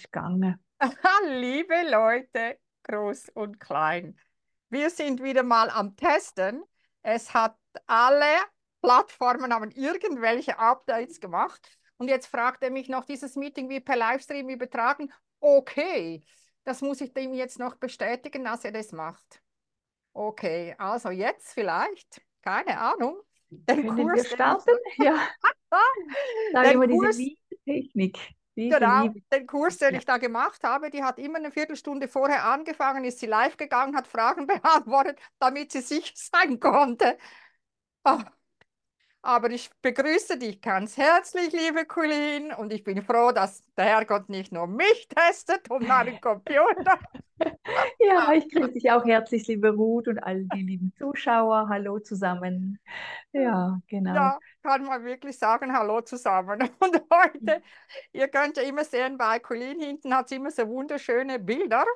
ist 0.00 0.12
gegangen. 0.12 0.58
Liebe 1.28 1.74
Leute, 1.90 2.58
groß 2.84 3.30
und 3.30 3.60
klein, 3.60 4.18
wir 4.70 4.90
sind 4.90 5.22
wieder 5.22 5.42
mal 5.42 5.68
am 5.70 5.96
Testen. 5.96 6.62
Es 7.02 7.32
hat 7.34 7.56
alle 7.86 8.36
Plattformen 8.82 9.52
haben 9.52 9.70
irgendwelche 9.72 10.58
Updates 10.58 11.20
gemacht. 11.20 11.76
Und 11.98 12.08
jetzt 12.08 12.28
fragt 12.28 12.62
er 12.62 12.70
mich 12.70 12.88
noch, 12.88 13.04
dieses 13.04 13.36
Meeting 13.36 13.68
wie 13.68 13.80
per 13.80 13.96
Livestream 13.96 14.48
übertragen. 14.48 15.12
Okay, 15.40 16.24
das 16.64 16.80
muss 16.80 17.00
ich 17.00 17.12
dem 17.12 17.34
jetzt 17.34 17.58
noch 17.58 17.74
bestätigen, 17.74 18.44
dass 18.44 18.64
er 18.64 18.72
das 18.72 18.92
macht. 18.92 19.42
Okay, 20.12 20.74
also 20.78 21.10
jetzt 21.10 21.52
vielleicht, 21.52 22.22
keine 22.42 22.78
Ahnung. 22.78 23.20
Den 23.50 23.86
Können 23.86 23.96
wir 23.98 24.04
Kurs, 24.14 24.22
ich 24.24 24.30
starten? 24.32 24.70
Ja, 24.98 25.28
sage 26.52 26.68
Den 26.68 26.72
immer 26.72 26.86
diese 26.86 26.98
Kurs- 27.00 27.16
Liebetechnik. 27.18 28.18
Genau, 28.68 29.14
den 29.32 29.46
Kurs, 29.46 29.78
den 29.78 29.94
Ja. 29.94 30.00
ich 30.00 30.04
da 30.04 30.18
gemacht 30.18 30.62
habe, 30.64 30.90
die 30.90 31.02
hat 31.02 31.18
immer 31.18 31.38
eine 31.38 31.50
Viertelstunde 31.50 32.08
vorher 32.08 32.44
angefangen, 32.44 33.04
ist 33.04 33.18
sie 33.18 33.26
live 33.26 33.56
gegangen, 33.56 33.96
hat 33.96 34.06
Fragen 34.06 34.46
beantwortet, 34.48 35.18
damit 35.38 35.72
sie 35.72 35.80
sicher 35.80 36.12
sein 36.14 36.60
konnte. 36.60 37.18
Ah, 38.04 38.24
Aber 39.22 39.50
ich 39.50 39.70
begrüße 39.82 40.38
dich 40.38 40.62
ganz 40.62 40.96
herzlich, 40.96 41.52
liebe 41.52 41.84
Colleen, 41.84 42.52
und 42.54 42.72
ich 42.72 42.82
bin 42.84 43.02
froh, 43.02 43.32
dass 43.32 43.62
der 43.76 43.84
Herrgott 43.84 44.30
nicht 44.30 44.50
nur 44.50 44.66
mich 44.66 45.08
testet 45.08 45.70
und 45.70 45.86
meinen 45.86 46.20
Computer. 46.20 46.98
Ja, 47.98 48.34
ich 48.34 48.50
grüße 48.50 48.72
dich 48.72 48.90
auch 48.90 49.02
herzlich, 49.02 49.46
liebe 49.46 49.70
Ruth 49.70 50.08
und 50.08 50.18
all 50.18 50.44
die 50.44 50.62
lieben 50.62 50.92
Zuschauer. 50.98 51.70
Hallo 51.70 51.98
zusammen. 51.98 52.78
Ja, 53.32 53.80
genau. 53.86 54.14
Ja, 54.14 54.38
kann 54.62 54.84
man 54.84 55.04
wirklich 55.04 55.38
sagen, 55.38 55.72
hallo 55.72 56.02
zusammen. 56.02 56.60
Und 56.80 57.02
heute, 57.10 57.62
ihr 58.12 58.28
könnt 58.28 58.58
ja 58.58 58.62
immer 58.64 58.84
sehen, 58.84 59.16
bei 59.16 59.38
Colleen 59.38 59.80
hinten 59.80 60.14
hat 60.14 60.28
sie 60.28 60.34
immer 60.34 60.50
so 60.50 60.68
wunderschöne 60.68 61.38
Bilder. 61.38 61.86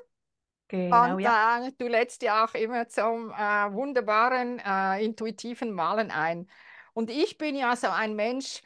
Genau, 0.68 1.14
Und 1.14 1.20
ja. 1.20 1.66
äh, 1.66 1.72
du 1.76 1.88
lädst 1.88 2.22
ja 2.22 2.44
auch 2.44 2.54
immer 2.54 2.88
zum 2.88 3.30
äh, 3.30 3.34
wunderbaren, 3.72 4.60
äh, 4.64 5.04
intuitiven 5.04 5.72
Malen 5.72 6.10
ein. 6.10 6.48
Und 6.94 7.10
ich 7.10 7.38
bin 7.38 7.56
ja 7.56 7.76
so 7.76 7.88
ein 7.88 8.14
Mensch, 8.16 8.62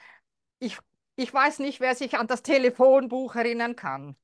ich, 0.60 0.78
ich 1.16 1.32
weiß 1.34 1.60
nicht, 1.60 1.80
wer 1.80 1.94
sich 1.96 2.18
an 2.18 2.26
das 2.28 2.42
Telefonbuch 2.42 3.36
erinnern 3.36 3.76
kann. 3.76 4.16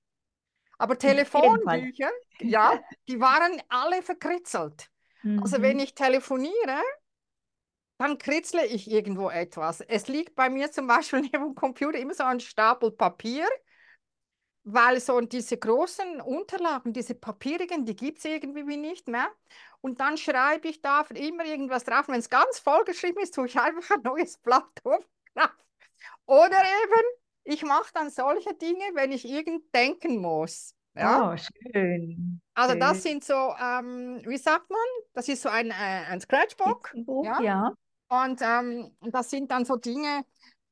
Aber. 0.79 0.97
Telefonbücher, 0.97 2.11
ja, 2.41 2.73
die 3.09 3.21
waren 3.21 3.63
alle 3.69 4.03
verkritzelt. 4.03 4.91
Also 5.37 5.63
wenn 5.63 5.79
Mhm. 5.79 5.81
ich 5.81 5.95
telefoniere, 5.95 6.83
dann 7.99 8.19
kritzle 8.19 8.67
ich 8.67 8.91
irgendwo 8.91 9.31
etwas. 9.31 9.81
Es 9.81 10.09
liegt 10.09 10.35
bei 10.35 10.51
mir 10.51 10.71
zum 10.73 10.87
Beispiel 10.87 11.21
neben 11.33 11.33
dem 11.45 11.55
Computer 11.55 11.99
immer 11.99 12.15
so 12.15 12.25
ein 12.25 12.41
Stapel 12.41 12.91
Papier, 12.91 13.47
weil 14.65 14.99
so 14.99 15.21
diese 15.21 15.59
großen 15.59 16.21
Unterlagen, 16.23 16.93
diese 16.93 17.15
papierigen, 17.15 17.85
die 17.85 17.95
gibt 17.95 18.19
es 18.19 18.25
irgendwie 18.25 18.67
wie 18.67 18.79
nicht 18.79 19.09
mehr. 19.09 19.29
Und 19.83 20.01
dann 20.01 20.17
schreibe 20.17 20.69
ich 20.69 20.81
da 20.81 21.03
immer 21.15 21.45
irgendwas 21.45 21.85
drauf. 21.85 22.09
Wenn 22.09 22.19
es 22.19 22.31
ganz 22.31 22.59
vollgeschrieben 22.59 23.23
ist, 23.23 23.35
tue 23.35 23.47
ich 23.47 23.59
einfach 23.59 23.97
ein 23.97 24.03
neues 24.03 24.39
Blatt 24.39 24.67
drauf. 24.83 25.05
Oder 26.27 26.59
eben, 26.59 27.03
ich 27.45 27.63
mache 27.63 27.93
dann 27.93 28.09
solche 28.09 28.55
Dinge, 28.55 28.85
wenn 28.95 29.13
ich 29.13 29.29
irgend 29.29 29.63
denken 29.75 30.17
muss. 30.17 30.75
Ja? 30.95 31.33
Oh, 31.33 31.37
schön. 31.37 32.41
Also 32.55 32.79
das 32.79 33.03
Schön. 33.03 33.21
sind 33.21 33.25
so, 33.25 33.55
ähm, 33.61 34.23
wie 34.25 34.39
sagt 34.39 34.71
man? 34.71 34.79
Das 35.13 35.29
ist 35.29 35.43
so 35.43 35.49
ein, 35.49 35.71
äh, 35.71 35.75
ein 36.09 36.21
Scratchbook. 36.21 36.95
Ja? 37.25 37.41
ja. 37.43 37.73
Und 38.09 38.41
ähm, 38.41 38.97
das 39.01 39.29
sind 39.29 39.51
dann 39.51 39.65
so 39.65 39.77
Dinge, 39.77 40.25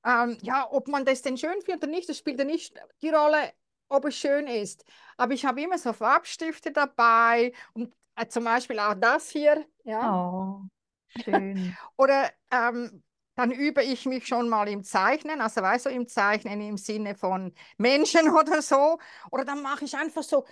ähm, 0.05 0.39
ja, 0.43 0.67
ob 0.71 0.89
man 0.89 1.05
das 1.05 1.23
denn 1.23 1.37
schön 1.37 1.61
findet 1.63 1.83
oder 1.85 1.93
nicht, 1.93 2.09
das 2.09 2.19
spielt 2.19 2.39
ja 2.39 2.45
nicht 2.45 2.75
die 3.03 3.11
Rolle, 3.11 3.53
ob 3.93 4.07
es 4.07 4.17
schön 4.17 4.47
ist. 4.47 4.85
Aber 5.17 5.35
ich 5.35 5.45
habe 5.45 5.63
immer 5.63 5.79
so 5.79 5.93
Farbstifte 5.93 6.73
dabei 6.73 7.53
und 7.75 7.93
äh, 8.17 8.27
zum 8.27 8.45
Beispiel 8.45 8.79
auch 8.79 8.95
das 8.95 9.31
hier, 9.31 9.65
ja. 9.85 10.13
Oh, 10.13 10.63
schön. 11.09 11.77
Oder 11.97 12.31
ähm, 12.51 13.03
dann 13.35 13.51
übe 13.51 13.83
ich 13.83 14.07
mich 14.07 14.27
schon 14.27 14.49
mal 14.49 14.69
im 14.69 14.85
Zeichnen, 14.85 15.41
also 15.41 15.63
weißt 15.63 15.87
du, 15.87 15.91
im 15.91 16.07
Zeichnen 16.07 16.61
im 16.61 16.77
Sinne 16.77 17.15
von 17.15 17.55
Menschen 17.79 18.29
oder 18.37 18.61
so. 18.63 18.99
Oder 19.31 19.45
dann 19.45 19.63
mache 19.63 19.85
ich 19.85 19.97
einfach 19.97 20.23
so, 20.23 20.45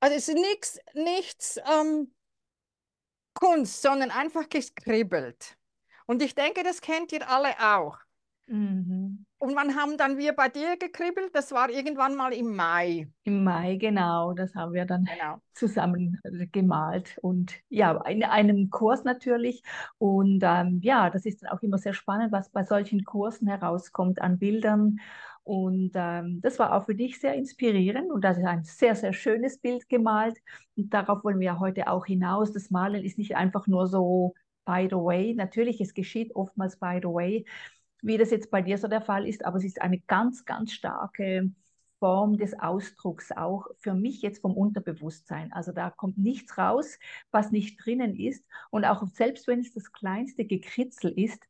also 0.00 0.16
es 0.16 0.28
ist 0.28 0.34
nichts, 0.34 0.78
nichts 0.94 1.58
ähm, 1.70 2.12
Kunst, 3.34 3.82
sondern 3.82 4.10
einfach 4.10 4.48
geskribbelt. 4.48 5.56
Und 6.06 6.22
ich 6.22 6.34
denke, 6.34 6.62
das 6.62 6.80
kennt 6.80 7.12
ihr 7.12 7.28
alle 7.28 7.54
auch. 7.60 7.98
Mhm. 8.46 9.09
Und 9.40 9.56
wann 9.56 9.74
haben 9.74 9.96
dann 9.96 10.18
wir 10.18 10.34
bei 10.34 10.48
dir 10.48 10.76
gekribbelt? 10.76 11.34
Das 11.34 11.50
war 11.52 11.70
irgendwann 11.70 12.14
mal 12.14 12.32
im 12.32 12.54
Mai. 12.54 13.08
Im 13.24 13.42
Mai, 13.44 13.76
genau, 13.76 14.34
das 14.34 14.54
haben 14.54 14.72
wir 14.74 14.84
dann 14.84 15.04
Genau. 15.06 15.40
zusammen 15.54 16.20
äh, 16.24 16.46
gemalt 16.46 17.18
und 17.22 17.54
ja, 17.70 17.92
in 18.06 18.22
einem 18.24 18.68
Kurs 18.70 19.04
natürlich. 19.04 19.62
Und 19.98 20.42
ähm, 20.44 20.80
ja, 20.82 21.08
das 21.10 21.24
ist 21.26 21.42
dann 21.42 21.50
auch 21.50 21.62
immer 21.62 21.78
sehr 21.78 21.94
spannend, 21.94 22.32
was 22.32 22.50
bei 22.50 22.64
solchen 22.64 23.04
Kursen 23.04 23.48
herauskommt 23.48 24.20
an 24.20 24.38
Bildern. 24.38 24.98
Und 25.42 25.92
ähm, 25.94 26.40
das 26.42 26.58
war 26.58 26.74
auch 26.74 26.84
für 26.86 26.94
dich 26.94 27.18
sehr 27.18 27.34
inspirierend 27.34 28.10
und 28.12 28.22
das 28.22 28.36
ist 28.38 28.44
ein 28.44 28.62
sehr, 28.64 28.94
sehr 28.94 29.12
schönes 29.14 29.58
Bild 29.58 29.88
gemalt. 29.88 30.38
Und 30.76 30.92
darauf 30.92 31.24
wollen 31.24 31.40
wir 31.40 31.46
ja 31.46 31.58
heute 31.58 31.88
auch 31.88 32.06
hinaus. 32.06 32.52
Das 32.52 32.70
Malen 32.70 33.04
ist 33.04 33.18
nicht 33.18 33.36
einfach 33.36 33.66
nur 33.66 33.86
so 33.86 34.34
by 34.66 34.86
the 34.90 34.96
way. 34.96 35.34
Natürlich, 35.34 35.80
es 35.80 35.94
geschieht 35.94 36.36
oftmals 36.36 36.76
by 36.78 37.00
the 37.02 37.08
way, 37.08 37.44
wie 38.02 38.18
das 38.18 38.30
jetzt 38.30 38.50
bei 38.50 38.62
dir 38.62 38.78
so 38.78 38.88
der 38.88 39.00
Fall 39.00 39.26
ist, 39.26 39.44
aber 39.44 39.58
es 39.58 39.64
ist 39.64 39.80
eine 39.80 39.98
ganz, 40.00 40.44
ganz 40.44 40.72
starke 40.72 41.50
Form 42.00 42.38
des 42.38 42.58
Ausdrucks, 42.58 43.30
auch 43.30 43.66
für 43.78 43.94
mich 43.94 44.22
jetzt 44.22 44.40
vom 44.40 44.56
Unterbewusstsein. 44.56 45.52
Also 45.52 45.70
da 45.70 45.90
kommt 45.90 46.18
nichts 46.18 46.56
raus, 46.58 46.98
was 47.30 47.52
nicht 47.52 47.84
drinnen 47.84 48.16
ist. 48.16 48.44
Und 48.70 48.84
auch 48.84 49.06
selbst 49.08 49.46
wenn 49.46 49.60
es 49.60 49.72
das 49.72 49.92
kleinste 49.92 50.46
Gekritzel 50.46 51.12
ist, 51.12 51.42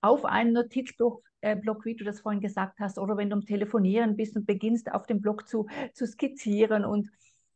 auf 0.00 0.24
einem 0.24 0.54
Notizblock, 0.54 1.22
äh, 1.42 1.56
wie 1.84 1.94
du 1.94 2.04
das 2.04 2.20
vorhin 2.20 2.40
gesagt 2.40 2.80
hast, 2.80 2.98
oder 2.98 3.16
wenn 3.16 3.30
du 3.30 3.36
am 3.36 3.44
Telefonieren 3.44 4.16
bist 4.16 4.36
und 4.36 4.46
beginnst 4.46 4.90
auf 4.90 5.06
dem 5.06 5.20
Block 5.20 5.46
zu, 5.46 5.66
zu 5.92 6.06
skizzieren 6.06 6.84
und 6.84 7.10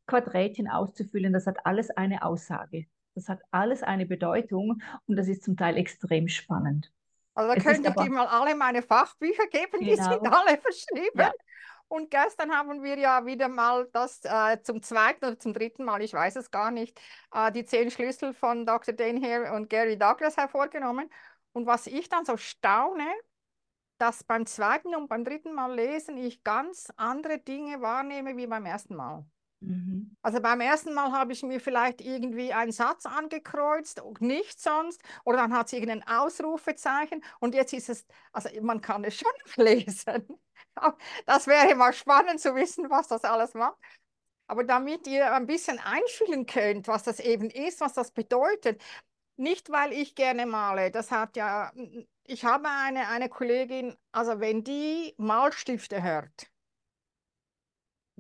Quadrätchen 0.07 0.69
auszufüllen, 0.69 1.33
das 1.33 1.47
hat 1.47 1.65
alles 1.65 1.91
eine 1.91 2.23
Aussage. 2.23 2.87
Das 3.15 3.29
hat 3.29 3.41
alles 3.51 3.83
eine 3.83 4.07
Bedeutung 4.07 4.83
und 5.07 5.17
das 5.17 5.29
ist 5.29 5.43
zum 5.43 5.57
Teil 5.57 5.77
extrem 5.77 6.29
spannend. 6.29 6.93
Also 7.35 7.49
da 7.51 7.57
Es 7.57 7.65
könnte 7.65 7.81
ich 7.83 7.87
aber- 7.89 8.05
dir 8.05 8.11
mal 8.11 8.27
alle 8.27 8.55
meine 8.55 8.83
Fachbücher 8.83 9.47
geben, 9.49 9.81
die 9.81 9.95
Genau. 9.97 10.11
sind 10.11 10.27
alle 10.33 10.59
verschrieben. 10.59 11.19
Ja. 11.19 11.33
Und 11.89 12.11
gestern 12.11 12.57
haben 12.57 12.83
wir 12.83 12.97
ja 12.99 13.27
wieder 13.27 13.49
mal 13.49 13.87
das 13.93 14.21
äh, 14.25 14.63
zum 14.63 14.83
zweiten 14.83 15.27
oder 15.27 15.39
zum 15.39 15.53
dritten 15.53 15.85
Mal, 15.85 16.01
ich 16.03 16.15
weiß 16.15 16.37
es 16.37 16.51
gar 16.51 16.71
nicht, 16.71 16.99
äh, 17.35 17.53
die 17.53 17.67
zehn 17.67 17.91
Schlüssel 17.91 18.33
von 18.33 18.65
Dr. 18.65 18.95
Dane 18.95 19.21
Hare 19.21 19.53
und 19.55 19.69
Gary 19.69 19.99
Douglas 19.99 20.39
hervorgenommen. 20.39 21.11
Und 21.53 21.67
was 21.67 21.87
ich 21.87 22.09
dann 22.09 22.25
so 22.25 22.39
staune, 22.39 23.07
dass 23.99 24.25
beim 24.25 24.47
zweiten 24.47 24.95
und 24.95 25.09
beim 25.09 25.23
dritten 25.23 25.53
Mal 25.53 25.75
lesen 25.75 26.17
ich 26.17 26.43
ganz 26.45 26.91
andere 26.97 27.39
Dinge 27.39 27.83
wahrnehme 27.83 28.37
wie 28.39 28.47
beim 28.47 28.65
ersten 28.65 28.97
Mal. 28.97 29.27
Mhm. 29.63 30.17
Also 30.23 30.41
beim 30.41 30.61
ersten 30.61 30.93
Mal 30.95 31.13
habe 31.13 31.33
ich 31.33 31.43
mir 31.43 31.61
vielleicht 31.61 32.01
irgendwie 32.01 32.53
einen 32.53 32.73
Satz 32.73 33.07
angekreuzt 33.07 34.01
und 34.01 34.21
nichts 34.21 34.63
sonst. 34.63 35.03
Oder 35.25 35.39
dann 35.39 35.55
hat 35.55 35.67
es 35.67 35.73
irgendein 35.73 36.07
Ausrufezeichen. 36.07 37.23
Und 37.41 37.55
jetzt 37.55 37.73
ist 37.73 37.89
es, 37.89 38.07
also 38.33 38.49
man 38.63 38.81
kann 38.81 39.05
es 39.05 39.17
schon 39.19 39.65
lesen. 39.65 40.27
Das 41.27 41.47
wäre 41.47 41.75
mal 41.75 41.93
spannend 41.93 42.41
zu 42.41 42.55
wissen, 42.55 42.91
was 42.91 43.09
das 43.09 43.25
alles 43.25 43.55
macht. 43.55 43.77
Aber 44.47 44.65
damit 44.65 45.07
ihr 45.07 45.33
ein 45.33 45.47
bisschen 45.47 45.79
einfühlen 45.79 46.47
könnt, 46.47 46.89
was 46.89 47.05
das 47.05 47.21
eben 47.21 47.51
ist, 47.51 47.81
was 47.81 47.95
das 47.95 48.11
bedeutet. 48.11 48.83
Nicht, 49.37 49.71
weil 49.71 49.93
ich 49.93 50.15
gerne 50.15 50.47
male. 50.47 50.91
Das 50.91 51.11
hat 51.11 51.37
ja, 51.37 51.73
ich 52.25 52.45
habe 52.45 52.69
eine, 52.69 53.09
eine 53.09 53.29
Kollegin, 53.29 53.97
also 54.13 54.41
wenn 54.41 54.65
die 54.65 55.15
Malstifte 55.17 56.03
hört, 56.03 56.52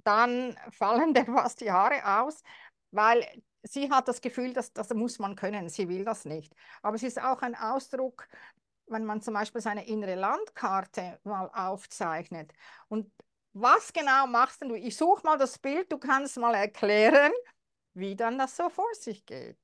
dann 0.04 0.56
fallen 0.70 1.14
der 1.14 1.26
fast 1.26 1.60
die 1.60 1.70
Haare 1.70 2.20
aus, 2.20 2.42
weil 2.90 3.26
sie 3.62 3.90
hat 3.90 4.08
das 4.08 4.20
Gefühl, 4.20 4.52
dass 4.52 4.72
das 4.72 4.90
muss 4.90 5.18
man 5.18 5.36
können, 5.36 5.68
sie 5.68 5.88
will 5.88 6.04
das 6.04 6.24
nicht. 6.24 6.54
Aber 6.82 6.96
es 6.96 7.02
ist 7.02 7.20
auch 7.20 7.42
ein 7.42 7.54
Ausdruck, 7.54 8.28
wenn 8.86 9.04
man 9.04 9.22
zum 9.22 9.34
Beispiel 9.34 9.60
seine 9.60 9.86
innere 9.86 10.14
Landkarte 10.14 11.20
mal 11.24 11.50
aufzeichnet. 11.54 12.52
Und 12.88 13.10
was 13.52 13.92
genau 13.92 14.26
machst 14.26 14.62
du? 14.62 14.74
Ich 14.74 14.96
suche 14.96 15.24
mal 15.24 15.38
das 15.38 15.58
Bild, 15.58 15.90
du 15.92 15.98
kannst 15.98 16.36
mal 16.38 16.54
erklären, 16.54 17.32
wie 17.94 18.16
dann 18.16 18.38
das 18.38 18.56
so 18.56 18.68
vor 18.70 18.92
sich 18.94 19.24
geht. 19.26 19.58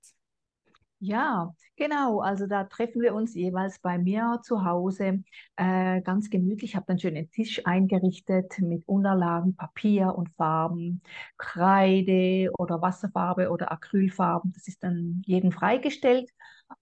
Ja, 1.01 1.55
genau. 1.77 2.21
Also 2.21 2.47
da 2.49 2.65
treffen 2.65 3.01
wir 3.03 3.15
uns 3.15 3.35
jeweils 3.35 3.79
bei 3.79 3.99
mir 3.99 4.41
zu 4.43 4.65
Hause 4.65 5.23
äh, 5.57 6.01
ganz 6.03 6.29
gemütlich. 6.29 6.71
Ich 6.73 6.77
habe 6.77 6.89
einen 6.89 6.99
schönen 6.99 7.31
Tisch 7.31 7.65
eingerichtet 7.65 8.59
mit 8.59 8.83
Unterlagen, 8.89 9.55
Papier 9.55 10.15
und 10.17 10.29
Farben, 10.37 11.03
Kreide 11.37 12.51
oder 12.59 12.83
Wasserfarbe 12.83 13.51
oder 13.51 13.71
Acrylfarben. 13.71 14.53
Das 14.53 14.67
ist 14.67 14.83
dann 14.83 15.23
jedem 15.25 15.53
freigestellt. 15.53 16.31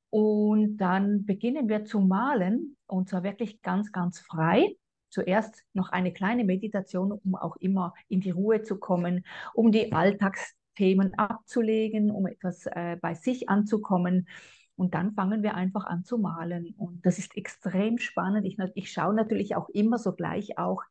Und 0.09 0.79
dann 0.79 1.27
beginnen 1.27 1.69
wir 1.69 1.85
zu 1.85 2.01
malen 2.01 2.77
und 2.87 3.11
zwar 3.11 3.23
wirklich 3.23 3.61
ganz, 3.61 3.93
ganz 3.93 4.19
frei. 4.21 4.77
Zuerst 5.11 5.63
noch 5.75 5.91
eine 5.91 6.13
kleine 6.13 6.45
Meditation, 6.45 7.13
um 7.13 7.35
auch 7.35 7.57
immer 7.57 7.93
in 8.09 8.21
die 8.21 8.31
Ruhe 8.31 8.63
zu 8.63 8.79
kommen, 8.79 9.27
um 9.55 9.73
die 9.73 9.93
Alltags 9.93 10.55
Themen 10.77 11.15
abzulegen, 11.19 12.11
um 12.11 12.27
etwas 12.27 12.67
äh, 12.67 12.97
bei 13.01 13.15
sich 13.15 13.49
anzukommen. 13.49 14.29
Und 14.77 14.95
dann 14.95 15.15
fangen 15.15 15.43
wir 15.43 15.55
einfach 15.55 15.87
an 15.87 16.05
zu 16.05 16.19
malen. 16.19 16.75
Und 16.77 17.05
das 17.05 17.19
ist 17.19 17.37
extrem 17.37 17.99
spannend. 17.99 18.47
Ich, 18.47 18.59
ich 18.75 18.93
schaue 18.93 19.15
natürlich 19.15 19.57
auch 19.57 19.69
immer 19.71 19.99
so 19.99 20.13
gleich 20.13 20.59
auch, 20.59 20.83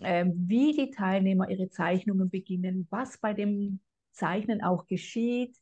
äh, 0.00 0.26
wie 0.34 0.72
die 0.72 0.90
Teilnehmer 0.90 1.48
ihre 1.48 1.68
Zeichnungen 1.68 2.30
beginnen, 2.30 2.88
was 2.90 3.18
bei 3.18 3.34
dem 3.34 3.80
Zeichnen 4.12 4.62
auch 4.62 4.86
geschieht. 4.86 5.56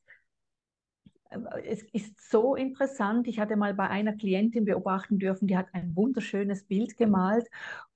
Es 1.65 1.82
ist 1.93 2.31
so 2.31 2.56
interessant. 2.56 3.29
Ich 3.29 3.38
hatte 3.38 3.56
mal 3.56 3.75
bei 3.75 3.88
einer 3.88 4.15
Klientin 4.15 4.65
beobachten 4.65 5.19
dürfen, 5.19 5.47
die 5.47 5.56
hat 5.56 5.69
ein 5.73 5.94
wunderschönes 5.94 6.65
Bild 6.65 6.97
gemalt 6.97 7.47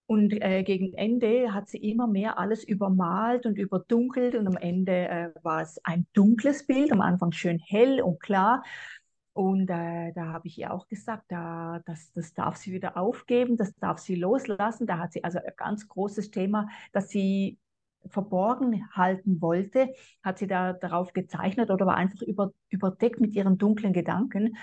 und 0.07 0.33
äh, 0.43 0.63
gegen 0.63 0.93
Ende 0.95 1.55
hat 1.55 1.69
sie 1.69 1.79
immer 1.79 2.07
mehr 2.07 2.39
alles 2.39 2.63
übermalt 2.63 3.47
und 3.47 3.57
überdunkelt 3.59 4.35
und 4.35 4.47
am 4.47 4.57
Ende 4.57 5.09
äh, 5.09 5.31
war 5.43 5.63
es 5.63 5.81
ein 5.85 6.07
dunkles 6.13 6.67
Bild, 6.67 6.93
am 6.93 7.01
Anfang 7.01 7.33
schön 7.33 7.59
hell 7.59 8.03
und 8.03 8.21
klar. 8.21 8.63
Und 9.33 9.69
äh, 9.69 10.13
da 10.13 10.27
habe 10.33 10.47
ich 10.47 10.59
ihr 10.59 10.73
auch 10.73 10.87
gesagt, 10.87 11.25
da, 11.29 11.81
das, 11.87 12.13
das 12.13 12.35
darf 12.35 12.57
sie 12.57 12.73
wieder 12.73 12.97
aufgeben, 12.97 13.57
das 13.57 13.75
darf 13.77 13.99
sie 13.99 14.15
loslassen. 14.15 14.87
Da 14.87 14.99
hat 14.99 15.13
sie 15.13 15.25
also 15.25 15.39
ein 15.39 15.53
ganz 15.57 15.89
großes 15.89 16.31
Thema, 16.31 16.69
das 16.93 17.09
sie 17.09 17.59
verborgen 18.09 18.89
halten 18.93 19.41
wollte, 19.41 19.93
hat 20.23 20.39
sie 20.39 20.47
da 20.47 20.73
darauf 20.73 21.13
gezeichnet 21.13 21.71
oder 21.71 21.87
war 21.87 21.97
einfach 21.97 22.23
über, 22.23 22.53
überdeckt 22.71 23.21
mit 23.21 23.35
ihren 23.35 23.59
dunklen 23.59 23.93
Gedanken. 23.93 24.57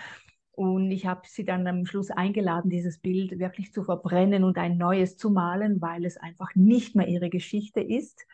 Und 0.52 0.92
ich 0.92 1.06
habe 1.06 1.22
sie 1.26 1.46
dann 1.46 1.66
am 1.66 1.86
Schluss 1.86 2.12
eingeladen, 2.12 2.70
dieses 2.70 3.00
Bild 3.00 3.40
wirklich 3.40 3.74
zu 3.74 3.84
verbrennen 3.84 4.44
und 4.44 4.58
ein 4.58 4.78
neues 4.78 5.18
zu 5.18 5.30
malen, 5.30 5.82
weil 5.82 6.06
es 6.06 6.18
einfach 6.18 6.54
nicht 6.56 6.96
mehr 6.96 7.08
ihre 7.08 7.30
Geschichte 7.30 7.80
ist. 7.82 8.26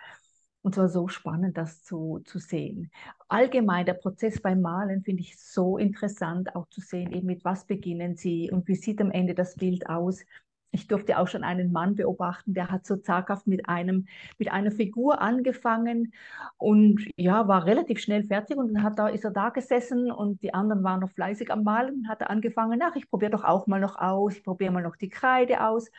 Und 0.62 0.75
zwar 0.75 0.89
so 0.89 1.07
spannend, 1.07 1.57
das 1.57 1.83
zu, 1.83 2.19
zu 2.25 2.39
sehen. 2.39 2.92
Allgemein, 3.30 3.86
der 3.86 3.94
Prozess 3.94 4.42
beim 4.42 4.62
Malen 4.62 5.04
finde 5.04 5.21
ich 5.21 5.39
so 5.39 5.77
interessant, 5.77 6.56
auch 6.56 6.68
zu 6.68 6.81
sehen, 6.81 7.13
eben 7.13 7.27
mit 7.27 7.45
was 7.45 7.65
beginnen 7.65 8.18
sie 8.18 8.51
und 8.51 8.68
wie 8.68 8.75
sieht 8.75 9.00
am 9.00 9.12
Ende 9.12 9.33
das 9.33 9.56
Bild 9.56 9.88
aus 9.88 10.25
ich 10.72 10.88
durfte 10.88 11.18
auch 11.18 11.28
schon 11.28 11.44
einen 11.44 11.72
Mann 11.72 11.96
beobachten, 11.96 12.54
der 12.54 12.69
hat 12.69 12.86
so 12.86 12.98
zaghaft 12.98 13.48
mit 13.48 13.68
einem, 13.69 14.08
mit 14.38 14.52
einer 14.52 14.72
Figur 14.72 15.22
angefangen 15.22 16.14
und 16.58 17.08
ja, 17.16 17.48
war 17.48 17.66
relativ 17.66 18.00
schnell 18.00 18.24
fertig 18.24 18.58
und 18.58 18.74
dann 18.74 18.84
hat 18.84 19.00
da, 19.00 19.08
ist 19.08 19.24
er 19.24 19.31
da 19.31 19.50
gesessen 19.50 20.12
und 20.12 20.42
die 20.42 20.54
anderen 20.54 20.84
waren 20.84 21.00
noch 21.00 21.12
fleißig 21.12 21.52
am 21.52 21.64
Malen 21.64 21.96
und 21.96 22.08
hat 22.10 22.22
er 22.22 22.30
angefangen, 22.30 22.81
ach, 22.84 22.96
ich 22.96 23.10
probiere 23.10 23.31
doch 23.31 23.44
auch 23.44 23.68
mal 23.68 23.80
noch 23.80 23.98
aus, 23.98 24.36
ich 24.36 24.44
probiere 24.44 24.72
mal 24.72 24.84
noch 24.84 24.96
die 24.98 25.10
Kreide 25.10 25.66
aus. 25.66 25.90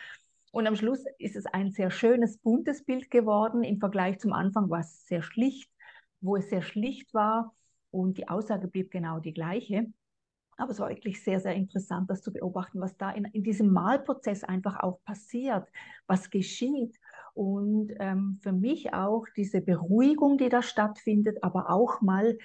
Und 0.50 0.67
am 0.67 0.76
Schluss 0.76 1.05
ist 1.19 1.37
es 1.37 1.47
ein 1.47 1.70
sehr 1.73 1.91
schönes, 1.91 2.38
buntes 2.38 2.82
Bild 2.85 3.11
geworden. 3.11 3.62
Im 3.65 3.79
Vergleich 3.79 4.19
zum 4.19 4.32
Anfang 4.32 4.70
war 4.70 4.81
es 4.81 5.06
sehr 5.06 5.23
schlicht, 5.23 5.70
wo 6.20 6.37
es 6.37 6.49
sehr 6.49 6.62
schlicht 6.62 7.12
war 7.15 7.55
und 7.91 8.19
die 8.19 8.29
Aussage 8.29 8.69
blieb 8.69 8.91
genau 8.91 9.20
die 9.20 9.35
gleiche. 9.35 9.87
Aber 10.58 10.72
es 10.72 10.81
war 10.81 10.88
wirklich 10.88 11.22
sehr, 11.22 11.38
sehr 11.40 11.55
interessant, 11.55 12.10
das 12.10 12.20
zu 12.20 12.32
beobachten, 12.32 12.81
was 12.81 12.96
da 12.96 13.10
in, 13.12 13.25
in 13.26 13.44
diesem 13.44 13.72
Malprozess 13.72 14.43
einfach 14.43 14.81
auch 14.81 15.00
passiert, 15.05 15.69
was 16.06 16.31
geschieht. 16.31 16.99
Und 17.34 17.93
ähm, 18.00 18.40
für 18.43 18.52
mich 18.52 18.93
auch 18.93 19.25
diese 19.37 19.60
Beruhigung, 19.60 20.37
die 20.37 20.49
da 20.49 20.60
stattfindet, 20.60 21.38
aber 21.44 21.70
auch 21.70 22.00
mal 22.00 22.37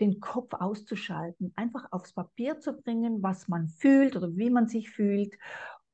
den 0.00 0.18
Kopf 0.18 0.52
auszuschalten, 0.54 1.52
einfach 1.54 1.86
aufs 1.92 2.12
Papier 2.12 2.58
zu 2.58 2.72
bringen, 2.72 3.22
was 3.22 3.46
man 3.46 3.68
fühlt 3.68 4.16
oder 4.16 4.36
wie 4.36 4.50
man 4.50 4.66
sich 4.66 4.90
fühlt. 4.90 5.38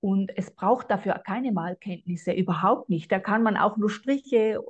Und 0.00 0.32
es 0.37 0.50
braucht 0.50 0.90
dafür 0.90 1.14
keine 1.26 1.52
Malkenntnisse, 1.52 2.32
überhaupt 2.32 2.88
nicht. 2.88 3.12
Da 3.12 3.19
kann 3.19 3.43
man 3.43 3.58
auch 3.58 3.76
nur 3.76 3.90
Striche, 3.90 4.61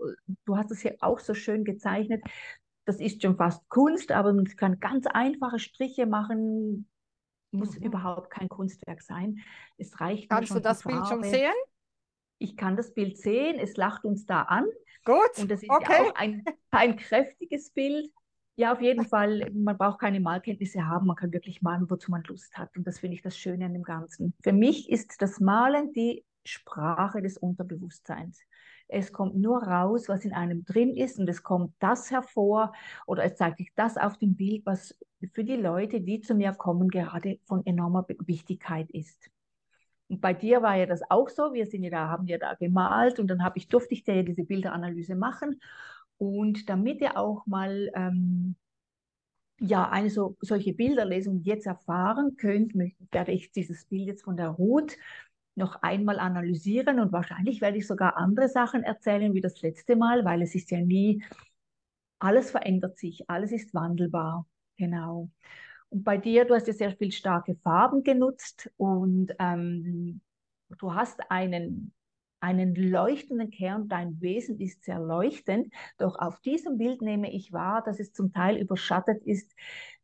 du 0.44 0.56
hast 0.56 0.72
es 0.72 0.82
ja 0.82 0.92
auch 1.00 1.20
so 1.20 1.34
schön 1.34 1.64
gezeichnet, 1.64 2.22
das 2.86 3.00
ist 3.00 3.22
schon 3.22 3.36
fast 3.36 3.68
Kunst, 3.68 4.12
aber 4.12 4.32
man 4.32 4.46
kann 4.56 4.80
ganz 4.80 5.06
einfache 5.06 5.58
Striche 5.58 6.06
machen, 6.06 6.88
muss 7.56 7.78
mhm. 7.78 7.86
überhaupt 7.86 8.30
kein 8.30 8.48
Kunstwerk 8.48 9.02
sein. 9.02 9.38
Es 9.76 10.00
reicht 10.00 10.28
Kannst 10.28 10.54
du 10.54 10.60
das 10.60 10.82
Bild 10.82 11.06
schon 11.06 11.22
sehen? 11.22 11.54
Ich 12.38 12.56
kann 12.56 12.76
das 12.76 12.92
Bild 12.92 13.16
sehen, 13.16 13.58
es 13.58 13.76
lacht 13.76 14.04
uns 14.04 14.26
da 14.26 14.42
an. 14.42 14.66
Gut. 15.04 15.38
Und 15.38 15.50
das 15.50 15.62
ist 15.62 15.70
okay. 15.70 15.92
ja 15.92 16.02
auch 16.02 16.14
ein, 16.16 16.44
ein 16.70 16.96
kräftiges 16.96 17.70
Bild. 17.70 18.10
Ja, 18.56 18.72
auf 18.72 18.80
jeden 18.80 19.04
Fall, 19.04 19.50
man 19.52 19.76
braucht 19.76 20.00
keine 20.00 20.18
Malkenntnisse 20.18 20.86
haben, 20.86 21.06
man 21.06 21.16
kann 21.16 21.32
wirklich 21.32 21.60
malen, 21.60 21.88
wozu 21.90 22.10
man 22.10 22.22
Lust 22.24 22.56
hat. 22.56 22.74
Und 22.76 22.86
das 22.86 22.98
finde 23.00 23.14
ich 23.16 23.22
das 23.22 23.36
Schöne 23.36 23.66
an 23.66 23.74
dem 23.74 23.82
Ganzen. 23.82 24.34
Für 24.42 24.52
mich 24.52 24.90
ist 24.90 25.20
das 25.20 25.40
Malen 25.40 25.92
die 25.92 26.24
Sprache 26.46 27.20
des 27.20 27.36
Unterbewusstseins. 27.36 28.40
Es 28.88 29.12
kommt 29.12 29.36
nur 29.36 29.62
raus, 29.62 30.08
was 30.08 30.24
in 30.24 30.32
einem 30.32 30.64
drin 30.64 30.94
ist 30.94 31.18
und 31.18 31.28
es 31.28 31.42
kommt 31.42 31.74
das 31.80 32.10
hervor 32.10 32.72
oder 33.06 33.24
es 33.24 33.36
zeigt 33.36 33.58
sich 33.58 33.72
das 33.74 33.96
auf 33.96 34.16
dem 34.18 34.36
Bild, 34.36 34.64
was 34.64 34.96
für 35.32 35.44
die 35.44 35.56
Leute, 35.56 36.00
die 36.00 36.20
zu 36.20 36.34
mir 36.34 36.52
kommen, 36.52 36.88
gerade 36.88 37.38
von 37.44 37.64
enormer 37.66 38.06
Wichtigkeit 38.20 38.90
ist. 38.90 39.30
Und 40.08 40.20
bei 40.20 40.34
dir 40.34 40.62
war 40.62 40.76
ja 40.76 40.86
das 40.86 41.02
auch 41.10 41.28
so. 41.28 41.52
Wir 41.52 41.66
sind 41.66 41.82
ja 41.82 41.90
da, 41.90 42.08
haben 42.08 42.26
ja 42.26 42.38
da 42.38 42.54
gemalt 42.54 43.18
und 43.18 43.28
dann 43.28 43.42
habe 43.42 43.58
ich, 43.58 43.68
durfte 43.68 43.94
ich 43.94 44.04
dir 44.04 44.14
ja 44.16 44.22
diese 44.22 44.44
Bilderanalyse 44.44 45.16
machen. 45.16 45.60
Und 46.18 46.68
damit 46.70 47.00
ihr 47.00 47.18
auch 47.18 47.44
mal 47.46 47.90
ähm, 47.94 48.56
ja, 49.58 49.88
eine 49.88 50.10
so, 50.10 50.36
solche 50.40 50.74
Bilderlesung 50.74 51.40
jetzt 51.42 51.66
erfahren 51.66 52.36
könnt, 52.36 52.74
werde 53.10 53.32
ich 53.32 53.52
dieses 53.52 53.86
Bild 53.86 54.06
jetzt 54.06 54.24
von 54.24 54.36
der 54.36 54.48
Ruth 54.48 54.96
noch 55.56 55.82
einmal 55.82 56.18
analysieren 56.18 57.00
und 57.00 57.12
wahrscheinlich 57.12 57.60
werde 57.60 57.78
ich 57.78 57.86
sogar 57.86 58.16
andere 58.16 58.48
Sachen 58.48 58.82
erzählen 58.82 59.34
wie 59.34 59.40
das 59.40 59.62
letzte 59.62 59.96
Mal, 59.96 60.24
weil 60.24 60.42
es 60.42 60.54
ist 60.54 60.70
ja 60.70 60.80
nie, 60.80 61.24
alles 62.18 62.50
verändert 62.50 62.98
sich, 62.98 63.28
alles 63.28 63.52
ist 63.52 63.74
wandelbar. 63.74 64.46
Genau. 64.76 65.30
Und 65.88 66.04
bei 66.04 66.18
dir, 66.18 66.44
du 66.44 66.54
hast 66.54 66.66
ja 66.66 66.72
sehr 66.72 66.92
viel 66.92 67.12
starke 67.12 67.54
Farben 67.56 68.02
genutzt 68.02 68.70
und 68.76 69.32
ähm, 69.38 70.20
du 70.78 70.94
hast 70.94 71.30
einen, 71.30 71.92
einen 72.40 72.74
leuchtenden 72.74 73.50
Kern, 73.50 73.88
dein 73.88 74.20
Wesen 74.20 74.60
ist 74.60 74.84
sehr 74.84 74.98
leuchtend, 74.98 75.72
doch 75.98 76.18
auf 76.18 76.40
diesem 76.40 76.76
Bild 76.76 77.00
nehme 77.00 77.32
ich 77.32 77.52
wahr, 77.52 77.82
dass 77.82 77.98
es 78.00 78.12
zum 78.12 78.32
Teil 78.32 78.56
überschattet 78.58 79.22
ist 79.24 79.54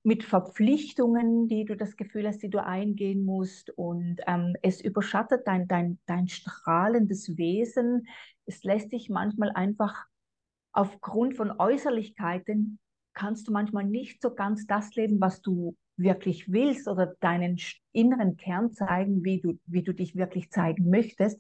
mit 0.05 0.25
Verpflichtungen, 0.25 1.47
die 1.49 1.65
du 1.65 1.77
das 1.77 1.97
Gefühl 1.97 2.27
hast, 2.27 2.43
die 2.43 2.51
du 2.51 2.65
eingehen 2.65 3.25
musst. 3.25 3.71
Und 3.71 4.21
ähm, 4.27 4.55
es 4.63 4.81
überschattet 4.81 5.43
dein, 5.47 5.69
dein, 5.69 5.99
dein 6.07 6.29
strahlendes 6.29 7.37
Wesen. 7.37 8.07
Es 8.45 8.65
lässt 8.65 8.93
dich 8.93 9.09
manchmal 9.09 9.53
einfach 9.53 10.07
aufgrund 10.73 11.37
von 11.37 11.53
Äußerlichkeiten, 11.53 12.79
kannst 13.15 13.47
du 13.47 13.53
manchmal 13.53 13.85
nicht 13.85 14.23
so 14.23 14.35
ganz 14.35 14.67
das 14.67 14.95
leben, 14.95 15.21
was 15.21 15.43
du 15.43 15.77
wirklich 15.97 16.51
willst 16.51 16.89
oder 16.89 17.15
deinen 17.21 17.61
inneren 17.93 18.37
Kern 18.37 18.73
zeigen, 18.73 19.23
wie 19.23 19.41
du, 19.41 19.59
wie 19.67 19.83
du 19.83 19.93
dich 19.93 20.17
wirklich 20.17 20.51
zeigen 20.51 20.89
möchtest. 20.89 21.39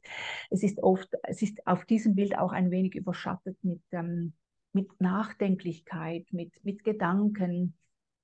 Es 0.51 0.63
ist 0.63 0.83
oft, 0.83 1.09
es 1.23 1.43
ist 1.43 1.67
auf 1.67 1.85
diesem 1.87 2.15
Bild 2.15 2.39
auch 2.39 2.53
ein 2.53 2.71
wenig 2.71 2.95
überschattet 2.95 3.57
mit, 3.63 3.83
ähm, 3.91 4.35
mit 4.73 4.89
Nachdenklichkeit, 5.01 6.27
mit, 6.33 6.53
mit 6.65 6.85
Gedanken, 6.85 7.75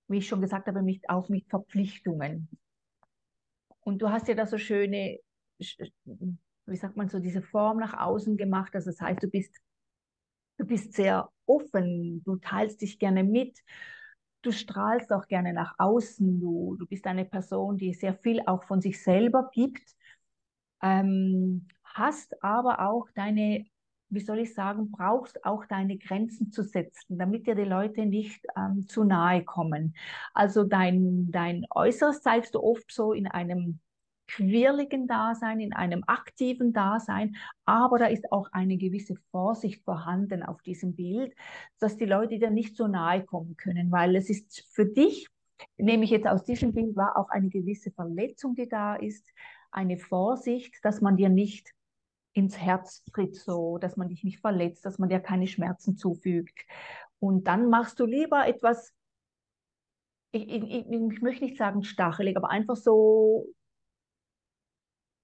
wie 0.09 0.19
ich 0.19 0.29
schon 0.29 0.41
gesagt 0.41 0.67
habe, 0.67 0.83
mit, 0.83 1.09
auch 1.09 1.29
mit 1.29 1.49
Verpflichtungen. 1.49 2.49
Und 3.81 4.03
du 4.03 4.11
hast 4.11 4.29
ja 4.29 4.35
da 4.35 4.47
so 4.47 4.59
schöne, 4.59 5.19
wie 5.59 6.77
sagt 6.77 6.97
man 6.97 7.09
so, 7.09 7.19
diese 7.19 7.43
Form 7.43 7.79
nach 7.79 7.99
außen 7.99 8.37
gemacht. 8.37 8.75
Also 8.75 8.91
das 8.91 9.01
heißt, 9.01 9.23
du 9.23 9.29
bist, 9.29 9.55
du 10.59 10.67
bist 10.67 10.93
sehr 10.95 11.31
offen, 11.47 12.23
du 12.25 12.37
teilst 12.37 12.83
dich 12.83 12.99
gerne 12.99 13.25
mit, 13.25 13.59
du 14.43 14.53
strahlst 14.53 15.13
auch 15.13 15.27
gerne 15.27 15.53
nach 15.53 15.75
außen, 15.79 16.41
du, 16.41 16.77
du 16.79 16.87
bist 16.87 17.07
eine 17.07 17.25
Person, 17.25 17.77
die 17.77 17.95
sehr 17.95 18.15
viel 18.15 18.41
auch 18.47 18.65
von 18.65 18.81
sich 18.81 19.03
selber 19.03 19.51
gibt, 19.53 19.95
ähm, 20.83 21.67
hast 21.85 22.43
aber 22.43 22.89
auch 22.89 23.09
deine 23.15 23.67
wie 24.11 24.21
soll 24.21 24.39
ich 24.41 24.55
sagen, 24.55 24.91
brauchst 24.91 25.45
auch 25.45 25.65
deine 25.67 25.99
Grenzen 25.99 26.51
zu 26.51 26.63
setzen, 26.63 27.19
damit 27.19 27.47
dir 27.47 27.55
die 27.55 27.65
Leute 27.65 28.07
nicht 28.07 28.47
ähm, 28.57 28.87
zu 28.89 29.05
nahe 29.05 29.45
kommen. 29.45 29.95
Also 30.35 30.65
dein, 30.65 31.31
dein 31.31 31.67
Äußeres 31.71 32.23
zeigst 32.23 32.55
du 32.55 32.63
oft 32.63 32.91
so 32.91 33.13
in 33.13 33.27
einem 33.27 33.81
quirligen 34.29 35.07
Dasein, 35.07 35.59
in 35.61 35.73
einem 35.73 36.05
aktiven 36.07 36.73
Dasein, 36.73 37.37
aber 37.65 37.99
da 37.99 38.07
ist 38.07 38.31
auch 38.31 38.49
eine 38.53 38.77
gewisse 38.77 39.17
Vorsicht 39.31 39.83
vorhanden 39.85 40.43
auf 40.43 40.61
diesem 40.63 40.95
Bild, 40.95 41.35
dass 41.79 41.97
die 41.97 42.05
Leute 42.05 42.39
dir 42.39 42.51
nicht 42.51 42.77
so 42.77 42.87
nahe 42.89 43.25
kommen 43.25 43.57
können, 43.57 43.91
weil 43.91 44.15
es 44.17 44.29
ist 44.29 44.65
für 44.71 44.85
dich 44.85 45.29
nehme 45.77 46.05
ich 46.05 46.11
jetzt 46.11 46.27
aus 46.27 46.45
diesem 46.45 46.73
Bild 46.73 46.95
wahr, 46.97 47.17
auch 47.17 47.31
eine 47.31 47.49
gewisse 47.49 47.91
Verletzung, 47.91 48.55
die 48.55 48.69
da 48.69 48.95
ist, 48.95 49.27
eine 49.71 49.99
Vorsicht, 49.99 50.77
dass 50.83 51.01
man 51.01 51.17
dir 51.17 51.29
nicht 51.29 51.75
ins 52.39 52.59
Herz 52.59 53.05
tritt, 53.13 53.37
so, 53.37 53.79
dass 53.79 53.97
man 53.97 54.09
dich 54.09 54.25
nicht 54.25 54.41
verletzt, 54.41 54.85
dass 54.85 54.99
man 54.99 55.09
dir 55.09 55.21
keine 55.21 55.47
Schmerzen 55.47 55.97
zufügt. 55.97 56.59
Und 57.19 57.47
dann 57.47 57.69
machst 57.69 57.99
du 58.01 58.07
lieber 58.07 58.47
etwas, 58.47 58.95
ich, 60.33 60.49
ich, 60.49 60.87
ich 60.87 61.23
möchte 61.23 61.45
nicht 61.45 61.57
sagen 61.57 61.83
stachelig, 61.83 62.37
aber 62.37 62.51
einfach 62.51 62.77
so, 62.77 63.47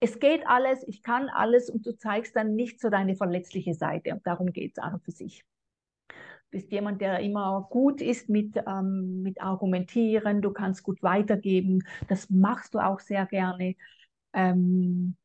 es 0.01 0.19
geht 0.19 0.47
alles, 0.47 0.87
ich 0.87 1.03
kann 1.03 1.29
alles 1.29 1.71
und 1.71 1.87
du 1.87 1.97
zeigst 1.97 2.37
dann 2.37 2.55
nicht 2.55 2.81
so 2.81 2.91
deine 2.91 3.17
verletzliche 3.17 3.75
Seite. 3.75 4.21
Darum 4.25 4.53
geht 4.53 4.73
es 4.73 4.83
an 4.83 4.95
und 4.95 5.05
für 5.05 5.13
sich 5.13 5.45
bist 6.55 6.71
jemand, 6.71 7.01
der 7.01 7.19
immer 7.19 7.67
gut 7.69 8.01
ist 8.01 8.29
mit, 8.29 8.57
ähm, 8.69 9.23
mit 9.23 9.41
Argumentieren, 9.41 10.41
du 10.41 10.53
kannst 10.53 10.85
gut 10.85 11.03
weitergeben, 11.03 11.83
das 12.07 12.31
machst 12.31 12.75
du 12.75 12.79
auch 12.79 13.01
sehr 13.01 13.27
gerne. 13.27 13.75
Ähm, 14.33 15.17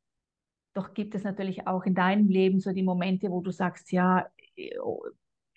doch 0.73 0.93
gibt 0.93 1.15
es 1.15 1.23
natürlich 1.23 1.67
auch 1.67 1.83
in 1.83 1.95
deinem 1.95 2.27
Leben 2.27 2.59
so 2.59 2.71
die 2.71 2.83
Momente, 2.83 3.29
wo 3.29 3.41
du 3.41 3.51
sagst, 3.51 3.91
ja, 3.91 4.27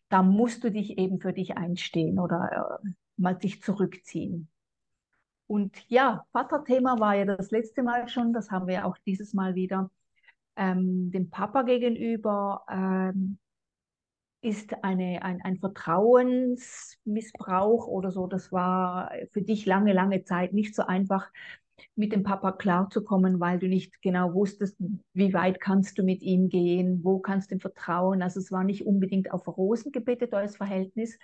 da 0.08 0.22
musst 0.22 0.64
du 0.64 0.70
dich 0.70 0.98
eben 0.98 1.20
für 1.20 1.32
dich 1.32 1.56
einstehen 1.56 2.18
oder 2.18 2.80
äh, 2.84 2.88
mal 3.16 3.34
dich 3.34 3.62
zurückziehen. 3.62 4.48
Und 5.46 5.76
ja, 5.88 6.24
Vaterthema 6.32 6.98
war 6.98 7.14
ja 7.14 7.24
das 7.24 7.50
letzte 7.50 7.82
Mal 7.82 8.08
schon, 8.08 8.32
das 8.32 8.50
haben 8.50 8.66
wir 8.66 8.86
auch 8.86 8.96
dieses 9.06 9.34
Mal 9.34 9.54
wieder. 9.54 9.90
Ähm, 10.56 11.10
dem 11.10 11.30
Papa 11.30 11.62
gegenüber 11.62 12.64
ähm, 12.70 13.38
ist 14.42 14.74
eine, 14.82 15.22
ein, 15.22 15.40
ein 15.42 15.58
Vertrauensmissbrauch 15.58 17.86
oder 17.86 18.10
so. 18.10 18.26
Das 18.26 18.50
war 18.50 19.12
für 19.30 19.42
dich 19.42 19.66
lange, 19.66 19.92
lange 19.92 20.24
Zeit 20.24 20.52
nicht 20.52 20.74
so 20.74 20.82
einfach, 20.82 21.30
mit 21.94 22.12
dem 22.12 22.22
Papa 22.22 22.52
klarzukommen, 22.52 23.40
weil 23.40 23.58
du 23.58 23.68
nicht 23.68 24.00
genau 24.02 24.34
wusstest, 24.34 24.76
wie 25.12 25.32
weit 25.32 25.60
kannst 25.60 25.98
du 25.98 26.02
mit 26.02 26.22
ihm 26.22 26.48
gehen, 26.48 27.00
wo 27.02 27.18
kannst 27.18 27.50
du 27.50 27.56
ihm 27.56 27.60
vertrauen. 27.60 28.22
Also 28.22 28.40
es 28.40 28.50
war 28.52 28.64
nicht 28.64 28.86
unbedingt 28.86 29.32
auf 29.32 29.46
Rosen 29.46 29.92
gebettet, 29.92 30.34
euer 30.34 30.48
Verhältnis. 30.48 31.18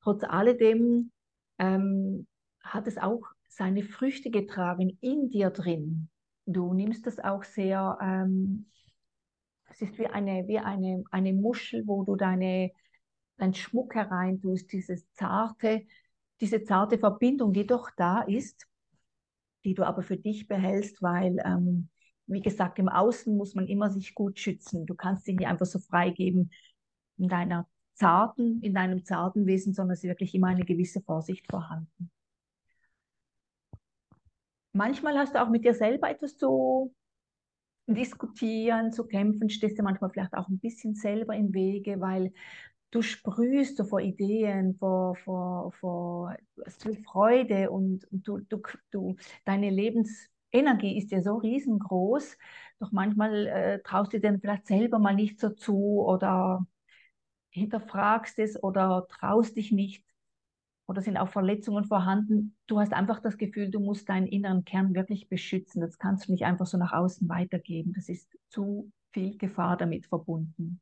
Trotz 0.00 0.24
alledem 0.24 1.10
ähm, 1.58 2.26
hat 2.60 2.86
es 2.86 2.98
auch 2.98 3.22
seine 3.48 3.82
Früchte 3.82 4.30
getragen 4.30 4.98
in 5.00 5.30
dir 5.30 5.50
drin. 5.50 6.08
Du 6.46 6.74
nimmst 6.74 7.06
das 7.06 7.18
auch 7.18 7.42
sehr 7.44 7.98
ähm, 8.00 8.66
es 9.70 9.82
ist 9.82 9.98
wie 9.98 10.06
eine, 10.06 10.46
wie 10.46 10.58
eine, 10.58 11.04
eine 11.10 11.32
Muschel, 11.32 11.86
wo 11.86 12.02
du 12.02 12.16
deine, 12.16 12.70
deinen 13.36 13.54
Schmuck 13.54 13.94
hereintust, 13.94 14.72
dieses 14.72 15.10
zarte, 15.12 15.86
diese 16.40 16.64
zarte 16.64 16.98
Verbindung, 16.98 17.52
die 17.52 17.66
doch 17.66 17.90
da 17.96 18.22
ist, 18.22 18.66
die 19.66 19.74
du 19.74 19.84
aber 19.84 20.02
für 20.02 20.16
dich 20.16 20.48
behältst, 20.48 21.02
weil, 21.02 21.38
ähm, 21.44 21.88
wie 22.26 22.40
gesagt, 22.40 22.78
im 22.78 22.88
Außen 22.88 23.36
muss 23.36 23.54
man 23.54 23.66
immer 23.66 23.90
sich 23.90 24.14
gut 24.14 24.38
schützen. 24.38 24.86
Du 24.86 24.94
kannst 24.94 25.26
dich 25.26 25.36
nicht 25.36 25.48
einfach 25.48 25.66
so 25.66 25.78
freigeben 25.80 26.50
in 27.18 27.28
deiner 27.28 27.68
zarten, 27.94 28.62
in 28.62 28.74
deinem 28.74 29.04
zarten 29.04 29.46
Wesen, 29.46 29.74
sondern 29.74 29.94
es 29.94 30.04
ist 30.04 30.08
wirklich 30.08 30.34
immer 30.34 30.48
eine 30.48 30.64
gewisse 30.64 31.00
Vorsicht 31.02 31.46
vorhanden. 31.50 32.10
Manchmal 34.72 35.18
hast 35.18 35.34
du 35.34 35.42
auch 35.42 35.48
mit 35.48 35.64
dir 35.64 35.74
selber 35.74 36.10
etwas 36.10 36.36
zu 36.36 36.94
diskutieren, 37.86 38.92
zu 38.92 39.06
kämpfen, 39.06 39.48
stehst 39.48 39.78
du 39.78 39.82
manchmal 39.82 40.10
vielleicht 40.10 40.34
auch 40.34 40.48
ein 40.48 40.58
bisschen 40.58 40.94
selber 40.94 41.34
im 41.34 41.54
Wege, 41.54 42.00
weil 42.00 42.32
du 42.90 43.02
sprühst 43.02 43.76
so 43.76 43.84
vor 43.84 44.00
Ideen, 44.00 44.76
vor, 44.78 45.16
vor, 45.16 45.72
vor 45.72 46.36
so 46.66 46.94
Freude 47.04 47.70
und, 47.70 48.06
du, 48.10 48.38
du, 48.38 48.62
du, 48.90 49.16
deine 49.44 49.70
Lebensenergie 49.70 50.96
ist 50.96 51.10
ja 51.10 51.22
so 51.22 51.36
riesengroß, 51.36 52.38
doch 52.78 52.92
manchmal 52.92 53.46
äh, 53.46 53.82
traust 53.82 54.12
du 54.12 54.20
dir 54.20 54.38
vielleicht 54.40 54.66
selber 54.66 54.98
mal 54.98 55.14
nicht 55.14 55.40
so 55.40 55.50
zu 55.50 56.02
oder 56.06 56.66
hinterfragst 57.50 58.38
es 58.38 58.62
oder 58.62 59.06
traust 59.08 59.56
dich 59.56 59.72
nicht 59.72 60.04
oder 60.86 61.02
sind 61.02 61.16
auch 61.16 61.28
Verletzungen 61.28 61.84
vorhanden. 61.84 62.56
Du 62.66 62.78
hast 62.78 62.92
einfach 62.92 63.20
das 63.20 63.38
Gefühl, 63.38 63.70
du 63.70 63.80
musst 63.80 64.08
deinen 64.08 64.26
inneren 64.26 64.64
Kern 64.64 64.94
wirklich 64.94 65.28
beschützen. 65.28 65.80
Das 65.80 65.98
kannst 65.98 66.28
du 66.28 66.32
nicht 66.32 66.44
einfach 66.44 66.66
so 66.66 66.78
nach 66.78 66.92
außen 66.92 67.28
weitergeben. 67.28 67.92
Das 67.94 68.08
ist 68.08 68.38
zu 68.48 68.92
viel 69.12 69.36
Gefahr 69.36 69.76
damit 69.76 70.06
verbunden. 70.06 70.80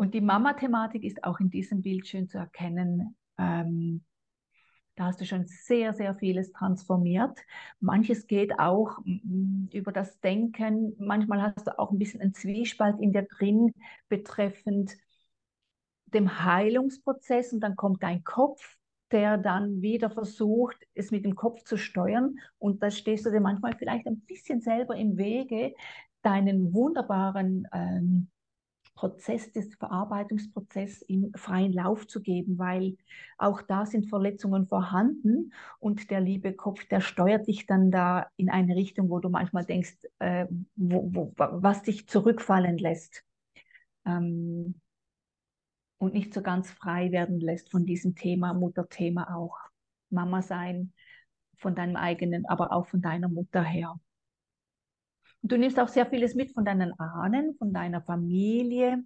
Und 0.00 0.14
die 0.14 0.22
Mama-Thematik 0.22 1.04
ist 1.04 1.24
auch 1.24 1.40
in 1.40 1.50
diesem 1.50 1.82
Bild 1.82 2.08
schön 2.08 2.26
zu 2.26 2.38
erkennen. 2.38 3.18
Ähm, 3.36 4.02
da 4.96 5.04
hast 5.04 5.20
du 5.20 5.26
schon 5.26 5.44
sehr, 5.44 5.92
sehr 5.92 6.14
vieles 6.14 6.52
transformiert. 6.52 7.38
Manches 7.80 8.26
geht 8.26 8.58
auch 8.58 8.96
über 9.04 9.92
das 9.92 10.18
Denken. 10.20 10.96
Manchmal 10.98 11.42
hast 11.42 11.66
du 11.66 11.78
auch 11.78 11.90
ein 11.90 11.98
bisschen 11.98 12.22
einen 12.22 12.32
Zwiespalt 12.32 12.98
in 12.98 13.12
dir 13.12 13.24
drin 13.24 13.74
betreffend 14.08 14.96
dem 16.06 16.46
Heilungsprozess 16.46 17.52
und 17.52 17.60
dann 17.60 17.76
kommt 17.76 18.02
dein 18.02 18.24
Kopf 18.24 18.78
der 19.10 19.36
dann 19.36 19.82
wieder 19.82 20.08
versucht, 20.08 20.76
es 20.94 21.10
mit 21.10 21.26
dem 21.26 21.34
Kopf 21.34 21.64
zu 21.64 21.76
steuern. 21.76 22.38
Und 22.58 22.82
da 22.82 22.90
stehst 22.90 23.26
du 23.26 23.30
dir 23.30 23.40
manchmal 23.40 23.76
vielleicht 23.76 24.06
ein 24.06 24.20
bisschen 24.20 24.62
selber 24.62 24.96
im 24.96 25.18
Wege, 25.18 25.74
deinen 26.22 26.72
wunderbaren 26.72 27.66
ähm, 27.72 28.30
Prozess, 28.94 29.50
des 29.52 29.74
Verarbeitungsprozess 29.76 31.02
im 31.02 31.32
freien 31.34 31.72
Lauf 31.72 32.06
zu 32.06 32.20
geben, 32.20 32.58
weil 32.58 32.96
auch 33.38 33.62
da 33.62 33.86
sind 33.86 34.08
Verletzungen 34.08 34.66
vorhanden 34.66 35.52
und 35.78 36.10
der 36.10 36.20
liebe 36.20 36.52
Kopf, 36.52 36.84
der 36.88 37.00
steuert 37.00 37.46
dich 37.46 37.66
dann 37.66 37.90
da 37.90 38.26
in 38.36 38.50
eine 38.50 38.76
Richtung, 38.76 39.08
wo 39.08 39.18
du 39.18 39.30
manchmal 39.30 39.64
denkst, 39.64 39.96
äh, 40.18 40.46
wo, 40.76 41.08
wo, 41.12 41.32
was 41.36 41.82
dich 41.82 42.08
zurückfallen 42.08 42.78
lässt. 42.78 43.24
Ähm, 44.04 44.74
und 45.98 46.14
nicht 46.14 46.32
so 46.32 46.42
ganz 46.42 46.70
frei 46.70 47.12
werden 47.12 47.40
lässt 47.40 47.70
von 47.70 47.84
diesem 47.84 48.14
Thema, 48.14 48.54
Mutterthema 48.54 49.34
auch. 49.34 49.58
Mama 50.08 50.42
sein 50.42 50.92
von 51.58 51.74
deinem 51.74 51.96
eigenen, 51.96 52.46
aber 52.46 52.72
auch 52.72 52.86
von 52.86 53.02
deiner 53.02 53.28
Mutter 53.28 53.62
her. 53.62 54.00
Du 55.42 55.56
nimmst 55.56 55.78
auch 55.78 55.88
sehr 55.88 56.06
vieles 56.06 56.34
mit 56.34 56.52
von 56.52 56.64
deinen 56.64 56.98
Ahnen, 56.98 57.54
von 57.58 57.72
deiner 57.72 58.02
Familie. 58.02 59.02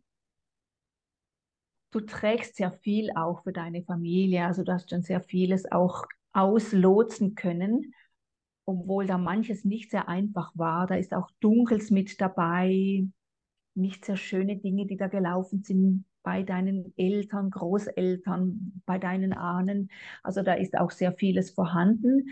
Du 1.92 2.00
trägst 2.00 2.56
sehr 2.56 2.72
viel 2.72 3.10
auch 3.14 3.44
für 3.44 3.52
deine 3.52 3.84
Familie, 3.84 4.44
also 4.46 4.64
du 4.64 4.72
hast 4.72 4.90
schon 4.90 5.02
sehr 5.02 5.20
vieles 5.20 5.70
auch 5.70 6.04
auslotsen 6.32 7.36
können, 7.36 7.94
obwohl 8.64 9.06
da 9.06 9.16
manches 9.18 9.64
nicht 9.64 9.90
sehr 9.92 10.08
einfach 10.08 10.50
war. 10.54 10.88
Da 10.88 10.96
ist 10.96 11.14
auch 11.14 11.30
Dunkels 11.40 11.90
mit 11.92 12.20
dabei, 12.20 13.06
nicht 13.74 14.04
sehr 14.04 14.16
schöne 14.16 14.56
Dinge, 14.56 14.86
die 14.86 14.96
da 14.96 15.06
gelaufen 15.06 15.62
sind 15.62 16.04
bei 16.24 16.42
deinen 16.42 16.92
Eltern, 16.96 17.50
Großeltern, 17.50 18.82
bei 18.86 18.98
deinen 18.98 19.32
Ahnen. 19.32 19.90
Also 20.22 20.42
da 20.42 20.54
ist 20.54 20.76
auch 20.76 20.90
sehr 20.90 21.12
vieles 21.12 21.50
vorhanden. 21.50 22.30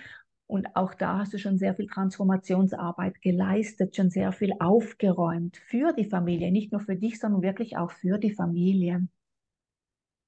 Und 0.53 0.77
auch 0.77 0.93
da 0.93 1.17
hast 1.17 1.33
du 1.33 1.39
schon 1.39 1.57
sehr 1.57 1.75
viel 1.75 1.87
Transformationsarbeit 1.87 3.23
geleistet, 3.23 3.97
schon 3.97 4.11
sehr 4.11 4.33
viel 4.33 4.53
aufgeräumt 4.61 5.57
für 5.57 5.95
die 5.95 6.05
Familie, 6.05 6.53
nicht 6.53 6.73
nur 6.73 6.83
für 6.83 6.95
dich, 6.95 7.19
sondern 7.19 7.41
wirklich 7.41 7.79
auch 7.79 7.91
für 7.91 8.19
die 8.19 8.35
Familie. 8.35 9.09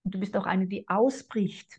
Und 0.02 0.14
du 0.14 0.18
bist 0.18 0.34
auch 0.34 0.46
eine, 0.46 0.66
die 0.66 0.88
ausbricht 0.88 1.78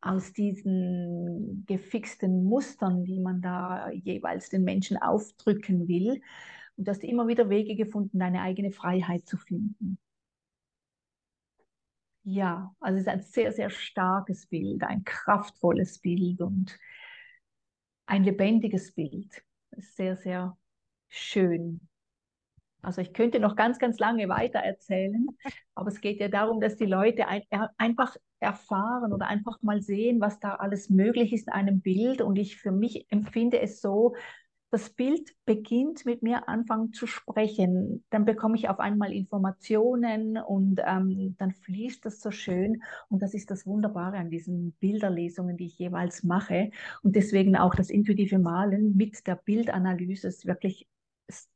aus 0.00 0.32
diesen 0.32 1.64
gefixten 1.64 2.42
Mustern, 2.42 3.04
die 3.04 3.20
man 3.20 3.40
da 3.40 3.88
jeweils 3.92 4.48
den 4.48 4.64
Menschen 4.64 4.96
aufdrücken 4.96 5.86
will. 5.86 6.20
Und 6.76 6.88
du 6.88 6.90
hast 6.90 7.04
immer 7.04 7.28
wieder 7.28 7.50
Wege 7.50 7.76
gefunden, 7.76 8.18
deine 8.18 8.42
eigene 8.42 8.72
Freiheit 8.72 9.28
zu 9.28 9.36
finden. 9.36 9.98
Ja, 12.24 12.74
also 12.80 12.96
es 12.96 13.02
ist 13.02 13.08
ein 13.08 13.22
sehr, 13.22 13.52
sehr 13.52 13.70
starkes 13.70 14.46
Bild, 14.46 14.82
ein 14.82 15.04
kraftvolles 15.04 16.00
Bild 16.00 16.40
und 16.40 16.76
ein 18.06 18.24
lebendiges 18.24 18.92
Bild. 18.92 19.42
Sehr, 19.76 20.16
sehr 20.16 20.56
schön. 21.08 21.80
Also 22.82 23.00
ich 23.00 23.14
könnte 23.14 23.40
noch 23.40 23.56
ganz, 23.56 23.78
ganz 23.78 23.98
lange 23.98 24.28
weiter 24.28 24.58
erzählen, 24.58 25.26
aber 25.74 25.88
es 25.88 26.00
geht 26.00 26.20
ja 26.20 26.28
darum, 26.28 26.60
dass 26.60 26.76
die 26.76 26.84
Leute 26.84 27.26
ein, 27.28 27.42
er, 27.48 27.70
einfach 27.78 28.16
erfahren 28.40 29.12
oder 29.12 29.26
einfach 29.26 29.62
mal 29.62 29.80
sehen, 29.80 30.20
was 30.20 30.38
da 30.38 30.56
alles 30.56 30.90
möglich 30.90 31.32
ist 31.32 31.46
in 31.48 31.54
einem 31.54 31.80
Bild. 31.80 32.20
Und 32.20 32.36
ich 32.36 32.58
für 32.58 32.72
mich 32.72 33.06
empfinde 33.10 33.60
es 33.60 33.80
so, 33.80 34.14
das 34.74 34.90
Bild 34.90 35.36
beginnt 35.44 36.04
mit 36.04 36.24
mir 36.24 36.48
anfangen 36.48 36.92
zu 36.92 37.06
sprechen. 37.06 38.04
Dann 38.10 38.24
bekomme 38.24 38.56
ich 38.56 38.68
auf 38.68 38.80
einmal 38.80 39.12
Informationen 39.12 40.36
und 40.36 40.80
ähm, 40.84 41.36
dann 41.38 41.52
fließt 41.52 42.04
das 42.04 42.20
so 42.20 42.32
schön. 42.32 42.82
Und 43.08 43.22
das 43.22 43.34
ist 43.34 43.52
das 43.52 43.68
Wunderbare 43.68 44.16
an 44.16 44.30
diesen 44.30 44.72
Bilderlesungen, 44.80 45.56
die 45.56 45.66
ich 45.66 45.78
jeweils 45.78 46.24
mache. 46.24 46.72
Und 47.04 47.14
deswegen 47.14 47.56
auch 47.56 47.76
das 47.76 47.88
intuitive 47.88 48.40
Malen 48.40 48.96
mit 48.96 49.28
der 49.28 49.36
Bildanalyse 49.36 50.26
ist 50.26 50.44
wirklich 50.44 50.88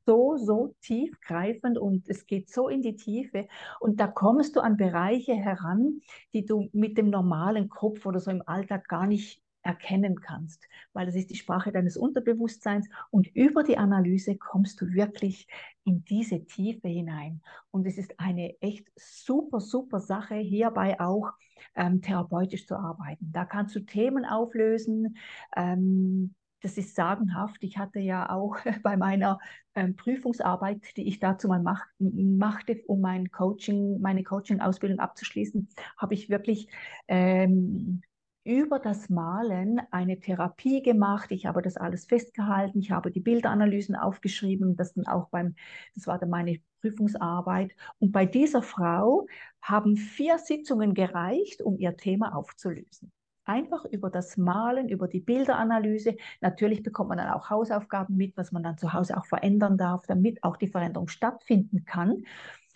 so, 0.06 0.36
so 0.36 0.76
tiefgreifend 0.82 1.76
und 1.76 2.08
es 2.08 2.24
geht 2.24 2.48
so 2.48 2.68
in 2.68 2.82
die 2.82 2.94
Tiefe. 2.94 3.48
Und 3.80 3.98
da 3.98 4.06
kommst 4.06 4.54
du 4.54 4.60
an 4.60 4.76
Bereiche 4.76 5.34
heran, 5.34 6.02
die 6.34 6.46
du 6.46 6.68
mit 6.72 6.96
dem 6.96 7.10
normalen 7.10 7.68
Kopf 7.68 8.06
oder 8.06 8.20
so 8.20 8.30
im 8.30 8.46
Alltag 8.46 8.86
gar 8.86 9.08
nicht 9.08 9.42
erkennen 9.68 10.20
kannst, 10.22 10.66
weil 10.94 11.04
das 11.04 11.14
ist 11.14 11.28
die 11.28 11.36
Sprache 11.36 11.70
deines 11.70 11.98
Unterbewusstseins 11.98 12.88
und 13.10 13.28
über 13.36 13.62
die 13.62 13.76
Analyse 13.76 14.38
kommst 14.38 14.80
du 14.80 14.94
wirklich 14.94 15.46
in 15.84 16.04
diese 16.04 16.46
Tiefe 16.46 16.88
hinein. 16.88 17.42
Und 17.70 17.86
es 17.86 17.98
ist 17.98 18.18
eine 18.18 18.58
echt 18.62 18.88
super, 18.96 19.60
super 19.60 20.00
Sache, 20.00 20.36
hierbei 20.36 20.98
auch 20.98 21.32
ähm, 21.74 22.00
therapeutisch 22.00 22.66
zu 22.66 22.76
arbeiten. 22.76 23.30
Da 23.30 23.44
kannst 23.44 23.76
du 23.76 23.80
Themen 23.80 24.24
auflösen, 24.24 25.18
ähm, 25.54 26.34
das 26.62 26.76
ist 26.76 26.96
sagenhaft. 26.96 27.62
Ich 27.62 27.76
hatte 27.78 28.00
ja 28.00 28.30
auch 28.30 28.56
bei 28.82 28.96
meiner 28.96 29.38
ähm, 29.74 29.96
Prüfungsarbeit, 29.96 30.96
die 30.96 31.06
ich 31.06 31.20
dazu 31.20 31.46
mal 31.46 31.62
mach, 31.62 31.84
machte, 31.98 32.82
um 32.86 33.02
mein 33.02 33.30
Coaching, 33.30 34.00
meine 34.00 34.24
Coaching-Ausbildung 34.24 34.98
abzuschließen, 34.98 35.68
habe 35.98 36.14
ich 36.14 36.30
wirklich 36.30 36.68
ähm, 37.06 38.00
über 38.48 38.78
das 38.78 39.10
Malen 39.10 39.80
eine 39.90 40.18
Therapie 40.18 40.82
gemacht. 40.82 41.30
Ich 41.30 41.44
habe 41.44 41.60
das 41.60 41.76
alles 41.76 42.06
festgehalten. 42.06 42.80
Ich 42.80 42.90
habe 42.90 43.10
die 43.10 43.20
Bilderanalysen 43.20 43.94
aufgeschrieben. 43.94 44.74
Das 44.74 44.94
dann 44.94 45.06
auch 45.06 45.28
beim, 45.28 45.54
das 45.94 46.06
war 46.06 46.18
dann 46.18 46.30
meine 46.30 46.58
Prüfungsarbeit. 46.80 47.76
Und 47.98 48.12
bei 48.12 48.24
dieser 48.24 48.62
Frau 48.62 49.26
haben 49.60 49.96
vier 49.96 50.38
Sitzungen 50.38 50.94
gereicht, 50.94 51.60
um 51.60 51.76
ihr 51.78 51.96
Thema 51.96 52.34
aufzulösen 52.34 53.12
einfach 53.44 53.86
über 53.86 54.10
das 54.10 54.36
Malen, 54.36 54.90
über 54.90 55.08
die 55.08 55.20
Bilderanalyse. 55.20 56.16
Natürlich 56.42 56.82
bekommt 56.82 57.08
man 57.08 57.16
dann 57.16 57.30
auch 57.30 57.48
Hausaufgaben 57.48 58.14
mit, 58.14 58.36
was 58.36 58.52
man 58.52 58.62
dann 58.62 58.76
zu 58.76 58.92
Hause 58.92 59.16
auch 59.16 59.24
verändern 59.24 59.78
darf, 59.78 60.06
damit 60.06 60.44
auch 60.44 60.58
die 60.58 60.68
Veränderung 60.68 61.08
stattfinden 61.08 61.86
kann. 61.86 62.24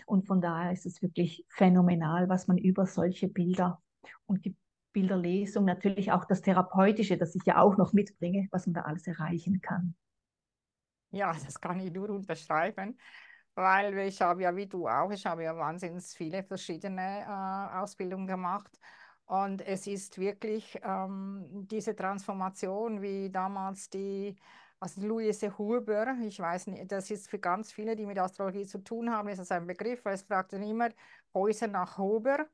Und 0.07 0.27
von 0.27 0.41
daher 0.41 0.73
ist 0.73 0.87
es 0.87 1.03
wirklich 1.03 1.45
phänomenal, 1.49 2.31
was 2.31 2.49
man 2.49 2.57
über 2.57 2.87
solche 2.87 3.29
Bilder 3.29 3.83
und 4.25 4.47
die 4.47 4.57
Bilderlesung, 4.93 5.65
natürlich 5.65 6.13
auch 6.13 6.25
das 6.25 6.43
Therapeutische, 6.43 7.17
das 7.19 7.35
ich 7.35 7.45
ja 7.47 7.59
auch 7.59 7.77
noch 7.77 7.93
mitbringe, 7.93 8.49
was 8.51 8.67
man 8.67 8.75
da 8.75 8.83
alles 8.83 9.07
erreichen 9.07 9.61
kann. 9.61 9.95
Ja, 11.11 11.33
das 11.33 11.61
kann 11.61 11.79
ich 11.81 11.93
nur 11.93 12.09
unterschreiben, 12.11 12.99
weil 13.55 13.99
ich 13.99 14.21
habe 14.23 14.43
ja 14.43 14.57
wie 14.57 14.67
du 14.67 14.89
auch, 14.89 15.11
ich 15.11 15.27
habe 15.27 15.45
ja 15.45 15.55
wahnsinnig 15.57 16.05
viele 16.05 16.43
verschiedene 16.43 17.21
äh, 17.23 17.77
Ausbildungen 17.79 18.27
gemacht 18.27 18.71
und 19.27 19.61
es 19.63 19.87
ist 19.87 20.19
wirklich 20.19 20.79
ähm, 20.83 21.67
diese 21.71 21.95
Transformation, 21.95 23.03
wie 23.03 23.31
damals 23.31 23.91
die, 23.91 24.37
also 24.81 25.03
Louise 25.03 25.57
Huber, 25.59 26.17
ich 26.23 26.39
weiß 26.41 26.69
nicht, 26.69 26.91
das 26.91 27.11
ist 27.11 27.29
für 27.29 27.39
ganz 27.39 27.73
viele, 27.73 27.95
die 27.95 28.07
mit 28.07 28.19
Astrologie 28.19 28.67
zu 28.67 28.79
tun 28.79 29.11
haben, 29.11 29.29
ist 29.29 29.39
das 29.39 29.51
ein 29.53 29.67
Begriff, 29.67 30.05
weil 30.05 30.15
es 30.15 30.23
fragt 30.23 30.55
dann 30.55 30.63
immer 30.63 30.89
Häuser 31.35 31.67
nach 31.69 31.99
Huber. 31.99 32.47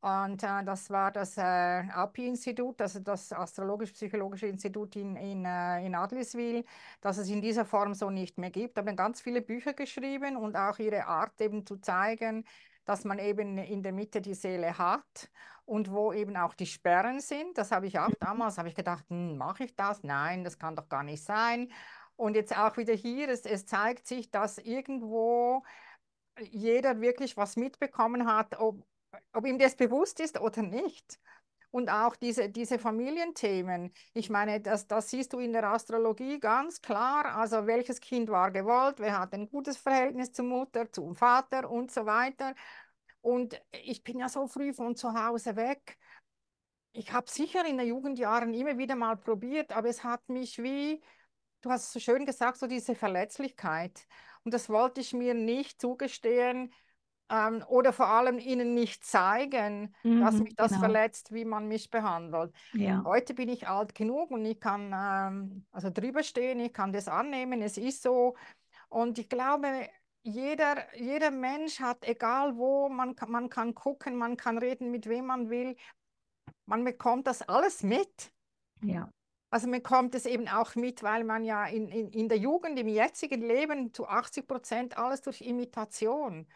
Und 0.00 0.42
äh, 0.42 0.64
das 0.64 0.88
war 0.88 1.12
das 1.12 1.36
äh, 1.36 1.42
API-Institut, 1.42 2.80
also 2.80 3.00
das 3.00 3.32
Astrologisch-Psychologische 3.32 4.46
Institut 4.46 4.96
in, 4.96 5.14
in, 5.16 5.44
äh, 5.44 5.84
in 5.84 5.94
Adliswil, 5.94 6.64
das 7.02 7.18
es 7.18 7.28
in 7.28 7.42
dieser 7.42 7.66
Form 7.66 7.92
so 7.92 8.08
nicht 8.08 8.38
mehr 8.38 8.50
gibt. 8.50 8.78
Haben 8.78 8.96
ganz 8.96 9.20
viele 9.20 9.42
Bücher 9.42 9.74
geschrieben 9.74 10.36
und 10.38 10.56
auch 10.56 10.78
ihre 10.78 11.06
Art 11.06 11.38
eben 11.42 11.66
zu 11.66 11.76
zeigen, 11.76 12.44
dass 12.86 13.04
man 13.04 13.18
eben 13.18 13.58
in 13.58 13.82
der 13.82 13.92
Mitte 13.92 14.22
die 14.22 14.34
Seele 14.34 14.78
hat 14.78 15.30
und 15.66 15.90
wo 15.92 16.14
eben 16.14 16.36
auch 16.36 16.54
die 16.54 16.66
Sperren 16.66 17.20
sind. 17.20 17.58
Das 17.58 17.70
habe 17.70 17.86
ich 17.86 17.98
auch 17.98 18.10
damals, 18.20 18.56
habe 18.56 18.68
ich 18.68 18.74
gedacht, 18.74 19.04
hm, 19.10 19.36
mache 19.36 19.64
ich 19.64 19.76
das? 19.76 20.02
Nein, 20.02 20.44
das 20.44 20.58
kann 20.58 20.76
doch 20.76 20.88
gar 20.88 21.02
nicht 21.02 21.22
sein. 21.22 21.70
Und 22.16 22.36
jetzt 22.36 22.56
auch 22.56 22.76
wieder 22.78 22.94
hier, 22.94 23.28
es, 23.28 23.42
es 23.44 23.66
zeigt 23.66 24.06
sich, 24.06 24.30
dass 24.30 24.58
irgendwo 24.58 25.62
jeder 26.40 27.00
wirklich 27.00 27.36
was 27.36 27.56
mitbekommen 27.56 28.26
hat, 28.26 28.58
ob, 28.58 28.82
ob 29.32 29.46
ihm 29.46 29.58
das 29.58 29.76
bewusst 29.76 30.20
ist 30.20 30.40
oder 30.40 30.62
nicht. 30.62 31.18
Und 31.70 31.88
auch 31.88 32.16
diese, 32.16 32.48
diese 32.50 32.78
Familienthemen. 32.80 33.92
Ich 34.12 34.28
meine, 34.28 34.60
das, 34.60 34.88
das 34.88 35.10
siehst 35.10 35.32
du 35.32 35.38
in 35.38 35.52
der 35.52 35.64
Astrologie 35.64 36.40
ganz 36.40 36.82
klar. 36.82 37.36
Also 37.36 37.66
welches 37.66 38.00
Kind 38.00 38.28
war 38.28 38.50
gewollt, 38.50 38.98
wer 38.98 39.18
hat 39.20 39.32
ein 39.34 39.48
gutes 39.48 39.76
Verhältnis 39.76 40.32
zur 40.32 40.46
Mutter, 40.46 40.90
zum 40.90 41.14
Vater 41.14 41.70
und 41.70 41.92
so 41.92 42.06
weiter. 42.06 42.54
Und 43.20 43.60
ich 43.70 44.02
bin 44.02 44.18
ja 44.18 44.28
so 44.28 44.48
früh 44.48 44.72
von 44.72 44.96
zu 44.96 45.12
Hause 45.14 45.54
weg. 45.54 45.96
Ich 46.92 47.12
habe 47.12 47.30
sicher 47.30 47.64
in 47.64 47.78
den 47.78 47.86
Jugendjahren 47.86 48.52
immer 48.52 48.76
wieder 48.76 48.96
mal 48.96 49.16
probiert, 49.16 49.70
aber 49.72 49.88
es 49.88 50.02
hat 50.02 50.28
mich 50.28 50.60
wie, 50.60 51.00
du 51.60 51.70
hast 51.70 51.84
es 51.84 51.92
so 51.92 52.00
schön 52.00 52.26
gesagt, 52.26 52.58
so 52.58 52.66
diese 52.66 52.96
Verletzlichkeit. 52.96 54.06
Und 54.42 54.54
das 54.54 54.68
wollte 54.68 55.00
ich 55.00 55.12
mir 55.12 55.34
nicht 55.34 55.80
zugestehen 55.80 56.72
ähm, 57.30 57.64
oder 57.68 57.92
vor 57.92 58.08
allem 58.08 58.38
ihnen 58.38 58.74
nicht 58.74 59.04
zeigen, 59.04 59.94
mhm, 60.02 60.20
dass 60.20 60.34
mich 60.34 60.56
das 60.56 60.72
genau. 60.72 60.80
verletzt, 60.80 61.32
wie 61.32 61.44
man 61.44 61.68
mich 61.68 61.90
behandelt. 61.90 62.52
Ja. 62.72 63.02
Heute 63.04 63.34
bin 63.34 63.48
ich 63.48 63.68
alt 63.68 63.94
genug 63.94 64.32
und 64.32 64.44
ich 64.44 64.60
kann 64.60 64.92
ähm, 64.94 65.64
also 65.70 65.90
drüber 65.90 66.22
stehen, 66.22 66.60
ich 66.60 66.72
kann 66.72 66.92
das 66.92 67.08
annehmen, 67.08 67.62
es 67.62 67.78
ist 67.78 68.02
so. 68.02 68.34
Und 68.88 69.18
ich 69.18 69.28
glaube, 69.28 69.88
jeder, 70.22 70.94
jeder 70.96 71.30
Mensch 71.30 71.80
hat, 71.80 72.06
egal 72.06 72.56
wo, 72.56 72.88
man, 72.88 73.14
man 73.28 73.48
kann 73.48 73.74
gucken, 73.74 74.16
man 74.16 74.36
kann 74.36 74.58
reden, 74.58 74.90
mit 74.90 75.08
wem 75.08 75.26
man 75.26 75.48
will. 75.48 75.76
Man 76.66 76.84
bekommt 76.84 77.26
das 77.26 77.42
alles 77.42 77.82
mit. 77.82 78.32
Ja. 78.82 79.08
Also 79.50 79.66
man 79.66 79.80
bekommt 79.80 80.14
es 80.14 80.26
eben 80.26 80.48
auch 80.48 80.74
mit, 80.74 81.02
weil 81.02 81.24
man 81.24 81.44
ja 81.44 81.66
in, 81.66 81.88
in, 81.88 82.10
in 82.10 82.28
der 82.28 82.38
Jugend, 82.38 82.78
im 82.78 82.88
jetzigen 82.88 83.42
Leben 83.42 83.92
zu 83.92 84.06
80 84.06 84.46
Prozent 84.46 84.98
alles 84.98 85.22
durch 85.22 85.40
Imitation. 85.40 86.46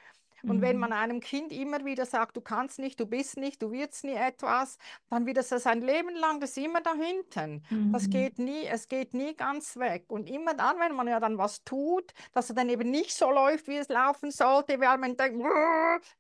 Und 0.45 0.59
mhm. 0.59 0.63
wenn 0.63 0.77
man 0.79 0.93
einem 0.93 1.21
Kind 1.21 1.53
immer 1.53 1.85
wieder 1.85 2.05
sagt, 2.05 2.37
du 2.37 2.41
kannst 2.41 2.79
nicht, 2.79 3.01
du 3.01 3.07
bist 3.07 3.37
nicht, 3.37 3.63
du 3.63 3.73
wirst 3.73 4.05
nie 4.05 4.15
etwas, 4.15 4.79
dann 5.09 5.27
wird 5.27 5.39
es 5.39 5.49
sein 5.49 5.81
Leben 5.81 6.15
lang 6.15 6.41
das 6.41 6.57
immer 6.57 6.81
da 6.81 6.95
hinten. 6.95 7.65
Mhm. 7.71 7.93
Das 7.93 8.11
geht 8.11 8.39
nie, 8.39 8.67
es 8.67 8.89
geht 8.89 9.15
nie 9.15 9.35
ganz 9.35 9.77
weg. 9.77 10.05
Und 10.09 10.29
immer 10.29 10.55
dann, 10.55 10.79
wenn 10.79 10.95
man 10.95 11.09
ja 11.09 11.19
dann 11.19 11.39
was 11.39 11.65
tut, 11.65 12.13
dass 12.33 12.51
er 12.51 12.57
dann 12.57 12.69
eben 12.69 12.91
nicht 12.91 13.15
so 13.15 13.31
läuft, 13.31 13.69
wie 13.69 13.77
es 13.77 13.89
laufen 13.89 14.31
sollte, 14.31 14.79
weil 14.81 14.99
man 14.99 15.17
denkt, 15.17 15.43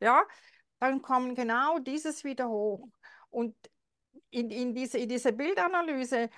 ja, 0.00 0.22
dann 0.78 1.02
kommt 1.02 1.36
genau 1.36 1.78
dieses 1.78 2.24
wieder 2.24 2.48
hoch. 2.48 2.88
Und 3.30 3.54
in, 4.30 4.50
in, 4.50 4.74
diese, 4.74 4.98
in 4.98 5.08
diese 5.08 5.32
Bildanalyse 5.32 6.30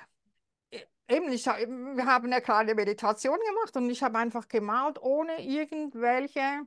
äh, 0.70 0.80
Eben, 1.08 1.30
ich, 1.30 1.46
wir 1.46 2.04
haben 2.04 2.32
eine 2.32 2.42
kleine 2.42 2.74
Meditation 2.74 3.38
gemacht 3.48 3.76
und 3.76 3.88
ich 3.90 4.02
habe 4.02 4.18
einfach 4.18 4.48
gemalt, 4.48 5.00
ohne 5.00 5.40
irgendwelche 5.40 6.66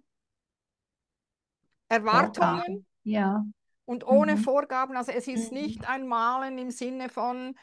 Erwartungen 1.89 2.85
ja. 3.03 3.43
und 3.85 4.07
ohne 4.07 4.35
mhm. 4.35 4.39
Vorgaben. 4.39 4.95
Also 4.95 5.11
es 5.11 5.27
ist 5.27 5.51
mhm. 5.51 5.57
nicht 5.57 5.89
ein 5.89 6.07
Malen 6.07 6.57
im 6.57 6.71
Sinne 6.71 7.09
von, 7.09 7.55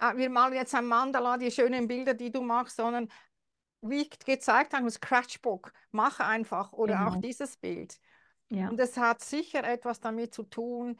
äh, 0.00 0.16
wir 0.16 0.28
malen 0.30 0.54
jetzt 0.54 0.74
ein 0.74 0.86
Mandala, 0.86 1.38
die 1.38 1.50
schönen 1.50 1.88
Bilder, 1.88 2.14
die 2.14 2.30
du 2.30 2.42
machst, 2.42 2.76
sondern 2.76 3.08
wie 3.80 4.02
ich 4.02 4.18
gezeigt 4.18 4.74
habe, 4.74 4.90
Scratchbook, 4.90 5.72
mach 5.92 6.20
einfach 6.20 6.72
oder 6.72 6.96
genau. 6.96 7.10
auch 7.10 7.16
dieses 7.20 7.56
Bild. 7.56 7.98
Ja. 8.50 8.68
Und 8.68 8.80
es 8.80 8.96
hat 8.96 9.22
sicher 9.22 9.62
etwas 9.64 10.00
damit 10.00 10.34
zu 10.34 10.42
tun, 10.42 10.98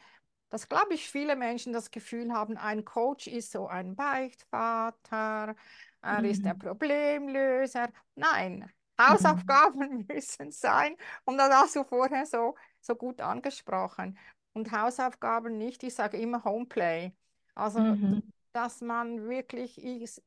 dass, 0.50 0.68
glaube 0.68 0.94
ich, 0.94 1.10
viele 1.10 1.36
Menschen 1.36 1.72
das 1.72 1.90
Gefühl 1.90 2.32
haben, 2.32 2.56
ein 2.56 2.84
Coach 2.84 3.26
ist 3.26 3.52
so 3.52 3.66
ein 3.66 3.96
Beichtvater, 3.96 5.54
er 6.00 6.18
mhm. 6.18 6.24
ist 6.24 6.44
der 6.44 6.54
mhm. 6.54 6.58
Problemlöser. 6.60 7.88
Nein, 8.14 8.70
Hausaufgaben 9.00 10.06
müssen 10.08 10.50
sein. 10.50 10.96
Und 11.24 11.38
das 11.38 11.52
hast 11.52 11.76
du 11.76 11.84
vorher 11.84 12.26
so, 12.26 12.54
so 12.88 12.96
gut 12.96 13.20
angesprochen. 13.20 14.18
Und 14.54 14.72
Hausaufgaben 14.72 15.56
nicht, 15.56 15.84
ich 15.84 15.94
sage 15.94 16.16
immer 16.16 16.42
Homeplay. 16.42 17.12
Also, 17.54 17.80
mhm. 17.80 18.22
dass 18.52 18.80
man 18.80 19.28
wirklich, 19.28 19.78
ist, 19.78 20.22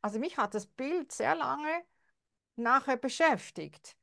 also 0.00 0.18
mich 0.18 0.36
hat 0.36 0.54
das 0.54 0.66
Bild 0.66 1.12
sehr 1.12 1.36
lange 1.36 1.84
nachher 2.56 2.96
beschäftigt. 2.96 3.96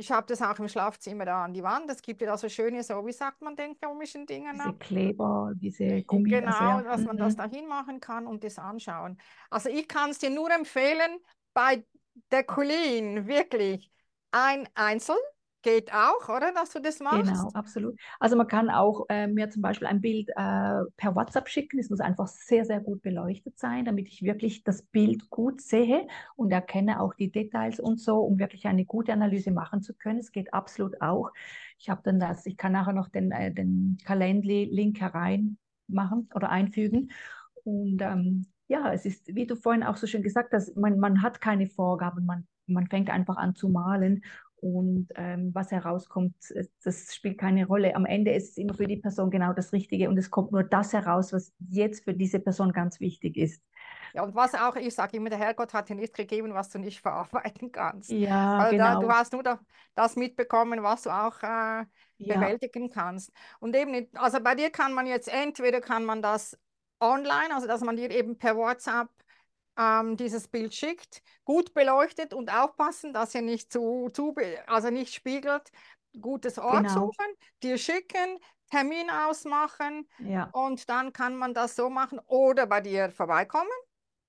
Ich 0.00 0.12
habe 0.12 0.26
das 0.28 0.40
auch 0.42 0.58
im 0.60 0.68
Schlafzimmer 0.68 1.24
da 1.24 1.44
an 1.44 1.52
die 1.52 1.62
Wand. 1.62 1.90
Es 1.90 2.02
gibt 2.02 2.20
ja 2.20 2.28
da 2.28 2.38
so 2.38 2.48
schöne, 2.48 2.82
so 2.84 3.04
wie 3.04 3.12
sagt 3.12 3.42
man 3.42 3.56
den 3.56 3.78
komischen 3.80 4.26
Dingen? 4.26 4.54
Diese 4.56 4.74
Kleber, 4.74 5.52
diese 5.56 6.02
Gummi. 6.04 6.30
Genau, 6.30 6.52
also, 6.52 6.84
ja. 6.84 6.96
dass 6.96 7.04
man 7.04 7.16
mhm. 7.16 7.20
das 7.20 7.36
da 7.36 7.48
hinmachen 7.48 8.00
kann 8.00 8.26
und 8.26 8.44
das 8.44 8.58
anschauen. 8.58 9.20
Also 9.50 9.68
ich 9.68 9.88
kann 9.88 10.10
es 10.10 10.18
dir 10.18 10.30
nur 10.30 10.50
empfehlen, 10.52 11.18
bei 11.52 11.84
der 12.30 12.44
Colleen, 12.44 13.26
wirklich. 13.26 13.90
Ein 14.30 14.68
Einzel 14.74 15.16
geht 15.62 15.92
auch, 15.92 16.28
oder, 16.28 16.52
dass 16.52 16.70
du 16.70 16.80
das 16.80 17.00
machst? 17.00 17.30
Genau, 17.30 17.50
absolut. 17.54 17.98
Also 18.20 18.36
man 18.36 18.46
kann 18.46 18.70
auch 18.70 19.06
äh, 19.08 19.26
mir 19.26 19.50
zum 19.50 19.62
Beispiel 19.62 19.86
ein 19.88 20.00
Bild 20.00 20.28
äh, 20.30 20.84
per 20.96 21.14
WhatsApp 21.14 21.48
schicken. 21.48 21.78
Es 21.78 21.90
muss 21.90 22.00
einfach 22.00 22.28
sehr, 22.28 22.64
sehr 22.64 22.80
gut 22.80 23.02
beleuchtet 23.02 23.58
sein, 23.58 23.84
damit 23.84 24.08
ich 24.08 24.22
wirklich 24.22 24.64
das 24.64 24.82
Bild 24.82 25.30
gut 25.30 25.60
sehe 25.60 26.06
und 26.36 26.52
erkenne 26.52 27.00
auch 27.00 27.14
die 27.14 27.30
Details 27.30 27.80
und 27.80 27.98
so, 28.00 28.20
um 28.20 28.38
wirklich 28.38 28.66
eine 28.66 28.84
gute 28.84 29.12
Analyse 29.12 29.50
machen 29.50 29.82
zu 29.82 29.94
können. 29.94 30.20
Es 30.20 30.32
geht 30.32 30.54
absolut 30.54 31.00
auch. 31.00 31.30
Ich 31.78 31.88
habe 31.90 32.02
dann 32.04 32.20
das, 32.20 32.46
ich 32.46 32.56
kann 32.56 32.72
nachher 32.72 32.92
noch 32.92 33.08
den, 33.08 33.32
äh, 33.32 33.52
den 33.52 33.98
Calendly-Link 34.04 35.00
hereinmachen 35.00 36.28
oder 36.34 36.50
einfügen. 36.50 37.10
Und 37.64 38.00
ähm, 38.00 38.46
ja, 38.68 38.92
es 38.92 39.04
ist, 39.04 39.34
wie 39.34 39.46
du 39.46 39.56
vorhin 39.56 39.82
auch 39.82 39.96
so 39.96 40.06
schön 40.06 40.22
gesagt 40.22 40.52
hast, 40.52 40.76
man, 40.76 40.98
man 40.98 41.22
hat 41.22 41.40
keine 41.40 41.66
Vorgaben, 41.68 42.26
man, 42.26 42.46
man 42.66 42.86
fängt 42.86 43.10
einfach 43.10 43.36
an 43.36 43.54
zu 43.54 43.68
malen 43.68 44.22
und 44.60 45.08
ähm, 45.14 45.50
was 45.54 45.70
herauskommt, 45.70 46.34
das 46.82 47.14
spielt 47.14 47.38
keine 47.38 47.66
Rolle. 47.66 47.94
Am 47.94 48.04
Ende 48.04 48.32
ist 48.32 48.50
es 48.50 48.56
immer 48.56 48.74
für 48.74 48.86
die 48.86 48.96
Person 48.96 49.30
genau 49.30 49.52
das 49.52 49.72
Richtige 49.72 50.08
und 50.08 50.18
es 50.18 50.30
kommt 50.30 50.52
nur 50.52 50.62
das 50.62 50.92
heraus, 50.92 51.32
was 51.32 51.54
jetzt 51.68 52.04
für 52.04 52.14
diese 52.14 52.40
Person 52.40 52.72
ganz 52.72 53.00
wichtig 53.00 53.36
ist. 53.36 53.62
Ja, 54.14 54.22
und 54.22 54.34
was 54.34 54.54
auch, 54.54 54.76
ich 54.76 54.94
sage 54.94 55.16
immer, 55.16 55.30
der 55.30 55.38
Herrgott 55.38 55.74
hat 55.74 55.88
dir 55.88 55.94
nicht 55.94 56.14
gegeben, 56.14 56.54
was 56.54 56.70
du 56.70 56.78
nicht 56.78 57.00
verarbeiten 57.00 57.72
kannst. 57.72 58.10
Ja, 58.10 58.58
also 58.58 58.70
genau. 58.72 58.94
Da, 58.94 59.00
du 59.00 59.08
hast 59.08 59.32
nur 59.32 59.60
das 59.94 60.16
mitbekommen, 60.16 60.82
was 60.82 61.02
du 61.02 61.10
auch 61.10 61.42
äh, 61.42 61.84
bewältigen 62.18 62.88
ja. 62.88 62.94
kannst. 62.94 63.32
Und 63.60 63.76
eben, 63.76 64.08
also 64.14 64.40
bei 64.40 64.54
dir 64.54 64.70
kann 64.70 64.92
man 64.92 65.06
jetzt 65.06 65.32
entweder 65.32 65.80
kann 65.80 66.04
man 66.04 66.22
das 66.22 66.58
online, 67.00 67.54
also 67.54 67.66
dass 67.66 67.82
man 67.82 67.96
dir 67.96 68.10
eben 68.10 68.38
per 68.38 68.56
WhatsApp 68.56 69.08
ähm, 69.78 70.16
dieses 70.16 70.48
Bild 70.48 70.74
schickt, 70.74 71.22
gut 71.44 71.72
beleuchtet 71.72 72.34
und 72.34 72.52
aufpassen, 72.52 73.12
dass 73.12 73.34
er 73.34 73.42
nicht 73.42 73.72
zu, 73.72 74.08
zu 74.12 74.34
also 74.66 74.90
nicht 74.90 75.14
spiegelt, 75.14 75.70
gutes 76.20 76.58
Ort 76.58 76.88
genau. 76.88 77.06
suchen, 77.06 77.26
dir 77.62 77.78
schicken, 77.78 78.38
Termin 78.70 79.08
ausmachen 79.10 80.08
ja. 80.18 80.50
und 80.52 80.90
dann 80.90 81.12
kann 81.12 81.36
man 81.36 81.54
das 81.54 81.76
so 81.76 81.88
machen 81.88 82.20
oder 82.26 82.66
bei 82.66 82.80
dir 82.80 83.10
vorbeikommen. 83.10 83.70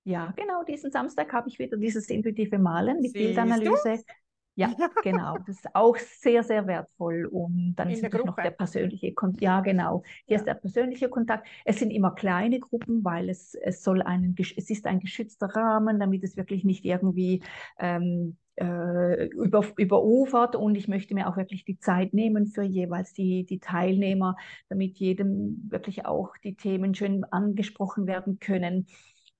Ja, 0.05 0.33
genau, 0.35 0.63
diesen 0.63 0.91
Samstag 0.91 1.31
habe 1.33 1.49
ich 1.49 1.59
wieder 1.59 1.77
dieses 1.77 2.09
intuitive 2.09 2.57
Malen 2.57 2.97
mit 2.97 3.11
Siehst 3.11 3.13
Bildanalyse. 3.13 3.97
Du? 3.97 4.13
Ja, 4.55 4.73
genau. 5.03 5.37
Das 5.47 5.55
ist 5.55 5.73
auch 5.73 5.95
sehr, 5.97 6.43
sehr 6.43 6.67
wertvoll. 6.67 7.25
Und 7.25 7.75
dann 7.75 7.87
In 7.87 7.95
ist 7.95 8.03
natürlich 8.03 8.25
noch 8.25 8.35
der 8.35 8.51
persönliche 8.51 9.13
Kontakt. 9.13 9.41
Ja, 9.41 9.61
genau. 9.61 10.03
Hier 10.25 10.35
ja. 10.35 10.39
ist 10.39 10.45
der 10.45 10.55
persönliche 10.55 11.09
Kontakt. 11.09 11.47
Es 11.65 11.79
sind 11.79 11.91
immer 11.91 12.11
kleine 12.11 12.59
Gruppen, 12.59 13.03
weil 13.03 13.29
es, 13.29 13.55
es 13.55 13.83
soll 13.83 14.01
einen, 14.01 14.35
es 14.37 14.69
ist 14.69 14.85
ein 14.85 14.99
geschützter 14.99 15.47
Rahmen, 15.47 15.99
damit 15.99 16.23
es 16.23 16.35
wirklich 16.35 16.63
nicht 16.63 16.83
irgendwie 16.83 17.41
ähm, 17.79 18.37
äh, 18.59 19.27
über, 19.27 19.65
überufert 19.77 20.55
und 20.55 20.75
ich 20.75 20.89
möchte 20.89 21.13
mir 21.13 21.29
auch 21.29 21.37
wirklich 21.37 21.63
die 21.63 21.79
Zeit 21.79 22.13
nehmen 22.13 22.47
für 22.47 22.63
jeweils 22.63 23.13
die, 23.13 23.45
die 23.45 23.59
Teilnehmer, 23.59 24.35
damit 24.67 24.97
jedem 24.97 25.69
wirklich 25.69 26.05
auch 26.05 26.35
die 26.43 26.55
Themen 26.55 26.93
schön 26.93 27.23
angesprochen 27.23 28.05
werden 28.05 28.39
können. 28.39 28.87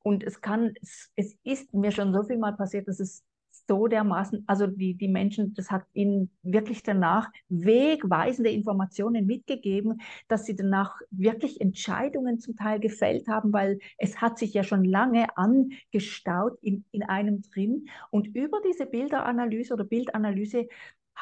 Und 0.02 0.24
es 0.24 0.40
kann, 0.40 0.74
es, 0.82 1.12
es 1.18 1.36
ist 1.44 1.74
mir 1.74 1.92
schon 1.92 2.14
so 2.14 2.24
viel 2.24 2.38
mal 2.38 2.56
passiert, 2.56 2.88
dass 2.88 3.02
es 3.02 3.26
so 3.70 3.88
dermaßen, 3.88 4.44
also 4.48 4.66
die, 4.66 4.96
die 4.96 5.08
Menschen, 5.08 5.54
das 5.54 5.70
hat 5.70 5.84
ihnen 5.94 6.32
wirklich 6.42 6.82
danach 6.82 7.30
wegweisende 7.50 8.50
Informationen 8.50 9.28
mitgegeben, 9.28 10.02
dass 10.28 10.46
sie 10.46 10.56
danach 10.56 11.00
wirklich 11.12 11.62
Entscheidungen 11.62 12.40
zum 12.40 12.56
Teil 12.56 12.80
gefällt 12.80 13.28
haben, 13.28 13.54
weil 13.54 13.78
es 14.00 14.20
hat 14.22 14.40
sich 14.40 14.56
ja 14.56 14.64
schon 14.64 14.84
lange 14.84 15.28
angestaut 15.38 16.58
in, 16.64 16.84
in 16.92 17.04
einem 17.04 17.44
drin. 17.44 17.86
Und 18.10 18.36
über 18.36 18.58
diese 18.68 18.88
Bilderanalyse 18.88 19.76
oder 19.76 19.84
Bildanalyse 19.84 20.68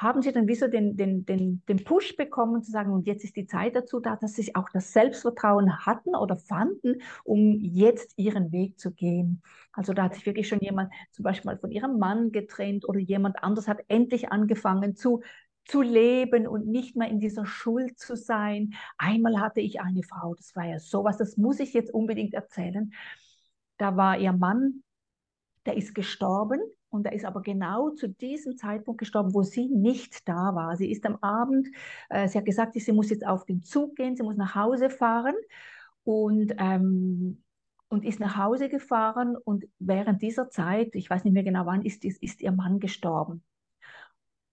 haben 0.01 0.21
sie 0.21 0.31
dann 0.31 0.47
wie 0.47 0.55
so 0.55 0.67
den, 0.67 0.95
den, 0.95 1.25
den, 1.25 1.63
den 1.67 1.83
Push 1.83 2.15
bekommen, 2.17 2.62
zu 2.62 2.71
sagen, 2.71 2.91
und 2.91 3.07
jetzt 3.07 3.23
ist 3.23 3.36
die 3.36 3.47
Zeit 3.47 3.75
dazu 3.75 3.99
da, 3.99 4.15
dass 4.15 4.36
sie 4.36 4.53
auch 4.53 4.69
das 4.71 4.93
Selbstvertrauen 4.93 5.86
hatten 5.86 6.15
oder 6.15 6.38
fanden, 6.38 7.01
um 7.23 7.57
jetzt 7.60 8.13
ihren 8.15 8.51
Weg 8.51 8.79
zu 8.79 8.91
gehen. 8.91 9.41
Also 9.71 9.93
da 9.93 10.03
hat 10.03 10.13
sich 10.13 10.27
wirklich 10.27 10.47
schon 10.47 10.60
jemand 10.60 10.93
zum 11.12 11.23
Beispiel 11.23 11.51
mal 11.51 11.57
von 11.57 11.71
ihrem 11.71 11.97
Mann 11.97 12.31
getrennt 12.31 12.88
oder 12.88 12.99
jemand 12.99 13.43
anders 13.43 13.67
hat 13.67 13.79
endlich 13.88 14.31
angefangen 14.31 14.95
zu 14.95 15.21
zu 15.65 15.81
leben 15.81 16.47
und 16.47 16.65
nicht 16.67 16.95
mehr 16.95 17.10
in 17.10 17.19
dieser 17.19 17.45
Schuld 17.45 17.99
zu 17.99 18.15
sein. 18.15 18.73
Einmal 18.97 19.41
hatte 19.41 19.60
ich 19.60 19.81
eine 19.81 20.01
Frau, 20.03 20.33
das 20.33 20.55
war 20.55 20.65
ja 20.65 20.79
sowas, 20.79 21.17
das 21.17 21.36
muss 21.36 21.60
ich 21.60 21.73
jetzt 21.73 21.93
unbedingt 21.93 22.33
erzählen. 22.33 22.93
Da 23.77 23.97
war 23.97 24.17
ihr 24.17 24.31
Mann, 24.31 24.83
der 25.65 25.75
ist 25.75 25.93
gestorben 25.93 26.62
und 26.89 27.06
er 27.06 27.13
ist 27.13 27.26
aber 27.26 27.41
genau 27.41 27.89
zu 27.91 28.08
diesem 28.08 28.58
Zeitpunkt 28.58 29.00
gestorben, 29.00 29.34
wo 29.34 29.43
sie 29.43 29.67
nicht 29.67 30.28
da 30.28 30.56
war. 30.56 30.76
Sie 30.78 30.89
ist 30.91 31.06
am 31.06 31.17
Abend, 31.21 31.67
äh, 32.10 32.28
sie 32.28 32.38
hat 32.38 32.45
gesagt, 32.45 32.73
sie 32.73 32.91
muss 32.91 33.10
jetzt 33.10 33.26
auf 33.26 33.45
den 33.45 33.63
Zug 33.63 33.95
gehen, 33.95 34.15
sie 34.15 34.23
muss 34.23 34.38
nach 34.38 34.56
Hause 34.56 34.89
fahren 34.89 35.36
und, 36.04 36.54
ähm, 36.58 37.43
und 37.89 38.06
ist 38.06 38.19
nach 38.19 38.38
Hause 38.38 38.69
gefahren 38.69 39.36
und 39.36 39.65
während 39.80 40.21
dieser 40.21 40.50
Zeit, 40.50 40.95
ich 40.95 41.10
weiß 41.10 41.23
nicht 41.23 41.34
mehr 41.34 41.43
genau 41.43 41.65
wann, 41.65 41.84
ist, 41.84 42.06
ist, 42.06 42.21
ist 42.23 42.41
ihr 42.41 42.52
Mann 42.52 42.80
gestorben. 42.80 43.43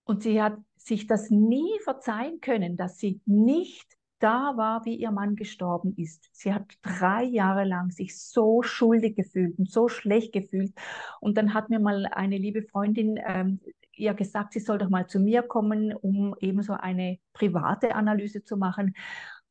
Und 0.05 0.23
sie 0.23 0.43
hat 0.43 0.59
sich 0.77 1.07
das 1.07 1.31
nie 1.31 1.79
verzeihen 1.83 2.41
können, 2.41 2.77
dass 2.77 2.99
sie 2.99 3.21
nicht 3.25 3.97
da 4.25 4.57
war, 4.57 4.87
wie 4.87 4.97
ihr 4.97 5.11
Mann 5.11 5.37
gestorben 5.37 5.95
ist. 5.99 6.31
Sie 6.33 6.55
hat 6.55 6.65
drei 6.81 7.25
Jahre 7.25 7.65
lang 7.65 7.91
sich 7.91 8.19
so 8.19 8.63
schuldig 8.63 9.17
gefühlt 9.17 9.59
und 9.59 9.71
so 9.71 9.89
schlecht 9.89 10.33
gefühlt. 10.33 10.73
Und 11.21 11.37
dann 11.37 11.53
hat 11.53 11.69
mir 11.69 11.79
mal 11.79 12.07
eine 12.07 12.39
liebe 12.39 12.63
Freundin 12.63 13.21
ähm, 13.23 13.61
ihr 13.97 14.15
gesagt, 14.15 14.55
sie 14.55 14.61
soll 14.61 14.79
doch 14.79 14.89
mal 14.89 15.07
zu 15.07 15.21
mir 15.21 15.43
kommen, 15.43 15.95
um 15.95 16.35
eben 16.41 16.63
so 16.63 16.73
eine 16.73 17.19
private 17.33 17.95
Analyse 17.95 18.43
zu 18.43 18.57
machen. 18.57 18.95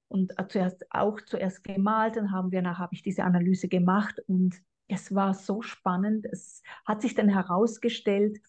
Und 0.07 0.37
äh, 0.39 0.47
zuerst 0.47 0.85
auch 0.91 1.21
zuerst 1.21 1.63
gemalt, 1.63 2.15
dann 2.15 2.31
haben 2.31 2.51
wir 2.51 2.61
nach 2.61 2.79
habe 2.79 2.95
ich 2.95 3.03
diese 3.03 3.23
Analyse 3.23 3.67
gemacht 3.67 4.19
und 4.27 4.55
es 4.87 5.13
war 5.13 5.33
so 5.33 5.61
spannend. 5.61 6.25
Es 6.31 6.61
hat 6.85 7.01
sich 7.01 7.15
dann 7.15 7.29
herausgestellt, 7.29 8.39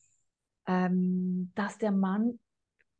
ähm, 0.66 1.52
dass 1.54 1.78
der 1.78 1.92
Mann 1.92 2.38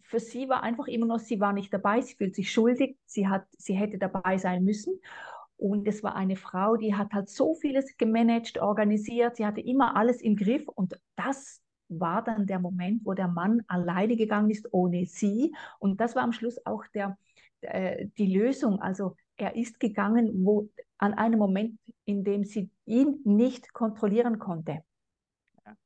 für 0.05 0.21
sie 0.21 0.49
war 0.49 0.63
einfach 0.63 0.87
immer 0.87 1.07
noch, 1.07 1.19
sie 1.19 1.41
war 1.41 1.53
nicht 1.53 1.73
dabei, 1.73 2.01
sie 2.01 2.15
fühlt 2.15 2.35
sich 2.35 2.53
schuldig, 2.53 2.99
sie, 3.07 3.27
hat, 3.27 3.47
sie 3.59 3.75
hätte 3.75 3.99
dabei 3.99 4.39
sein 4.39 4.65
müssen. 4.65 5.01
Und 5.57 5.89
es 5.89 6.03
war 6.03 6.15
eine 6.15 6.37
Frau, 6.37 6.77
die 6.77 6.95
hat 6.95 7.13
halt 7.13 7.29
so 7.29 7.55
vieles 7.55 7.97
gemanagt, 7.97 8.59
organisiert, 8.59 9.37
sie 9.37 9.47
hatte 9.47 9.61
immer 9.61 9.97
alles 9.97 10.21
im 10.21 10.37
Griff. 10.37 10.69
Und 10.69 11.01
das 11.17 11.63
war 11.89 12.23
dann 12.23 12.47
der 12.47 12.59
Moment, 12.59 13.03
wo 13.05 13.15
der 13.15 13.29
Mann 13.29 13.63
alleine 13.67 14.17
gegangen 14.17 14.51
ist, 14.51 14.69
ohne 14.73 15.07
sie. 15.07 15.55
Und 15.79 16.01
das 16.01 16.15
war 16.15 16.23
am 16.23 16.33
Schluss 16.33 16.65
auch 16.67 16.85
der, 16.93 17.17
äh, 17.61 18.07
die 18.19 18.35
Lösung. 18.35 18.81
Also 18.81 19.17
er 19.37 19.57
ist 19.57 19.81
gegangen, 19.81 20.45
wo 20.45 20.69
an 20.99 21.15
einem 21.15 21.39
Moment, 21.39 21.79
in 22.05 22.25
dem 22.25 22.45
sie 22.45 22.71
ihn 22.85 23.21
nicht 23.25 23.73
kontrollieren 23.73 24.39
konnte. 24.39 24.83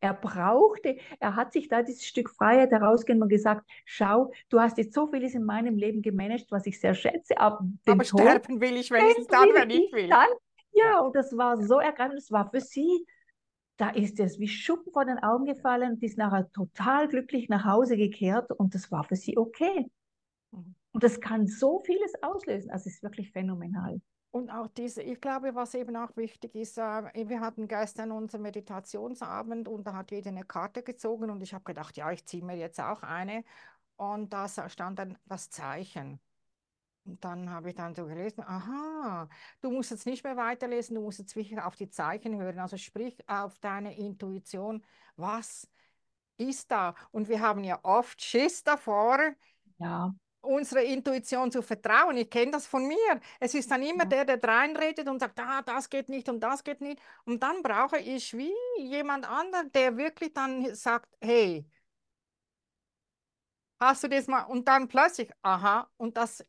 Er 0.00 0.14
brauchte, 0.14 0.96
er 1.20 1.36
hat 1.36 1.52
sich 1.52 1.68
da 1.68 1.82
dieses 1.82 2.04
Stück 2.04 2.30
Freiheit 2.30 2.70
herausgenommen 2.72 3.24
und 3.24 3.28
gesagt, 3.28 3.68
schau, 3.84 4.32
du 4.48 4.60
hast 4.60 4.76
jetzt 4.78 4.92
so 4.92 5.06
vieles 5.06 5.34
in 5.34 5.44
meinem 5.44 5.76
Leben 5.76 6.02
gemanagt, 6.02 6.46
was 6.50 6.66
ich 6.66 6.80
sehr 6.80 6.94
schätze, 6.94 7.38
aber, 7.38 7.64
aber 7.86 8.04
Tod, 8.04 8.20
sterben 8.20 8.60
will 8.60 8.76
ich, 8.76 8.90
wenn 8.90 9.06
ich 9.06 9.18
es 9.18 9.26
dann, 9.28 9.48
wenn 9.54 9.70
ich 9.70 9.92
will. 9.92 10.08
Dann, 10.08 10.28
ja, 10.72 10.98
und 11.00 11.14
das 11.14 11.36
war 11.36 11.62
so 11.62 11.78
ergreifend, 11.78 12.18
das 12.18 12.32
war 12.32 12.50
für 12.50 12.60
sie, 12.60 13.06
da 13.76 13.90
ist 13.90 14.18
es 14.18 14.40
wie 14.40 14.48
Schuppen 14.48 14.92
vor 14.92 15.04
den 15.04 15.18
Augen 15.18 15.44
gefallen 15.44 15.92
und 15.92 16.02
ist 16.02 16.18
nachher 16.18 16.50
total 16.52 17.06
glücklich 17.06 17.48
nach 17.48 17.64
Hause 17.64 17.96
gekehrt 17.96 18.50
und 18.50 18.74
das 18.74 18.90
war 18.90 19.04
für 19.04 19.16
sie 19.16 19.38
okay. 19.38 19.86
Mhm. 20.50 20.74
Und 20.90 21.04
das 21.04 21.20
kann 21.20 21.46
so 21.46 21.80
vieles 21.84 22.12
auslösen, 22.22 22.70
also 22.70 22.88
es 22.88 22.96
ist 22.96 23.02
wirklich 23.04 23.30
phänomenal. 23.30 24.00
Und 24.30 24.50
auch 24.50 24.68
diese, 24.68 25.02
ich 25.02 25.20
glaube, 25.20 25.54
was 25.54 25.74
eben 25.74 25.96
auch 25.96 26.14
wichtig 26.16 26.54
ist, 26.54 26.76
äh, 26.78 27.28
wir 27.28 27.40
hatten 27.40 27.66
gestern 27.66 28.12
unseren 28.12 28.42
Meditationsabend 28.42 29.68
und 29.68 29.86
da 29.86 29.94
hat 29.94 30.10
jeder 30.10 30.30
eine 30.30 30.44
Karte 30.44 30.82
gezogen 30.82 31.30
und 31.30 31.42
ich 31.42 31.54
habe 31.54 31.64
gedacht, 31.64 31.96
ja, 31.96 32.10
ich 32.12 32.26
ziehe 32.26 32.44
mir 32.44 32.56
jetzt 32.56 32.80
auch 32.80 33.02
eine. 33.02 33.44
Und 33.96 34.32
da 34.32 34.48
stand 34.48 34.98
dann 34.98 35.18
das 35.24 35.50
Zeichen. 35.50 36.20
Und 37.04 37.24
dann 37.24 37.50
habe 37.50 37.70
ich 37.70 37.74
dann 37.74 37.94
so 37.94 38.06
gelesen, 38.06 38.42
aha, 38.42 39.28
du 39.62 39.70
musst 39.70 39.90
jetzt 39.90 40.04
nicht 40.04 40.22
mehr 40.24 40.36
weiterlesen, 40.36 40.94
du 40.94 41.00
musst 41.00 41.18
jetzt 41.18 41.34
wirklich 41.34 41.58
auf 41.60 41.74
die 41.74 41.88
Zeichen 41.88 42.38
hören. 42.38 42.58
Also 42.58 42.76
sprich 42.76 43.16
auf 43.28 43.58
deine 43.60 43.96
Intuition, 43.96 44.84
was 45.16 45.66
ist 46.36 46.70
da? 46.70 46.94
Und 47.12 47.28
wir 47.28 47.40
haben 47.40 47.64
ja 47.64 47.80
oft 47.82 48.22
Schiss 48.22 48.62
davor, 48.62 49.18
ja 49.78 50.14
unserer 50.40 50.82
Intuition 50.82 51.50
zu 51.50 51.62
vertrauen. 51.62 52.16
Ich 52.16 52.30
kenne 52.30 52.52
das 52.52 52.66
von 52.66 52.86
mir. 52.86 53.20
Es 53.40 53.54
ist 53.54 53.70
dann 53.70 53.82
immer 53.82 54.04
der, 54.04 54.24
der 54.24 54.42
reinredet 54.42 55.08
und 55.08 55.20
sagt, 55.20 55.38
ah, 55.40 55.62
das 55.62 55.90
geht 55.90 56.08
nicht 56.08 56.28
und 56.28 56.40
das 56.40 56.62
geht 56.64 56.80
nicht. 56.80 57.00
Und 57.24 57.42
dann 57.42 57.62
brauche 57.62 57.98
ich 57.98 58.36
wie 58.36 58.54
jemand 58.78 59.28
anderen, 59.28 59.70
der 59.72 59.96
wirklich 59.96 60.32
dann 60.32 60.74
sagt, 60.74 61.08
hey, 61.20 61.66
hast 63.80 64.04
du 64.04 64.08
das 64.08 64.26
mal? 64.26 64.42
Und 64.44 64.68
dann 64.68 64.88
plötzlich, 64.88 65.30
aha, 65.42 65.90
und 65.96 66.16
das, 66.16 66.44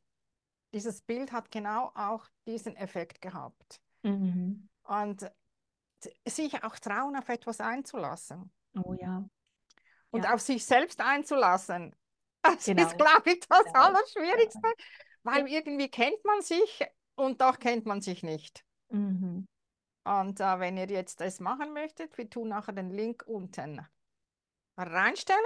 dieses 0.74 1.02
Bild 1.02 1.32
hat 1.32 1.52
genau 1.52 1.92
auch 1.96 2.28
diesen 2.46 2.76
Effekt 2.76 3.22
gehabt. 3.22 3.82
Mhm. 4.04 4.70
Und 4.84 5.30
sich 6.26 6.64
auch 6.64 6.78
trauen, 6.80 7.16
auf 7.16 7.30
etwas 7.30 7.60
einzulassen. 7.60 8.52
Oh 8.76 8.94
ja. 8.94 9.28
Und 10.12 10.24
ja. 10.24 10.34
auf 10.34 10.42
sich 10.42 10.66
selbst 10.66 11.02
einzulassen. 11.02 11.96
Das 12.56 12.66
genau. 12.66 12.88
ist, 12.88 12.98
glaube 12.98 13.32
ich, 13.32 13.40
das 13.48 13.64
genau. 13.64 13.80
Allerschwierigste, 13.80 14.74
weil 15.24 15.48
irgendwie 15.48 15.90
kennt 15.90 16.24
man 16.26 16.42
sich 16.42 16.86
und 17.16 17.42
doch 17.42 17.60
kennt 17.60 17.86
man 17.86 18.02
sich 18.02 18.24
nicht. 18.24 18.64
Mhm. 18.90 19.48
Und 20.04 20.40
äh, 20.40 20.60
wenn 20.60 20.78
ihr 20.78 20.88
jetzt 20.88 21.22
das 21.22 21.40
machen 21.40 21.74
möchtet, 21.74 22.18
wir 22.18 22.30
tun 22.30 22.50
nachher 22.50 22.74
den 22.74 22.90
Link 22.90 23.24
unten 23.28 23.86
reinstellen 24.78 25.40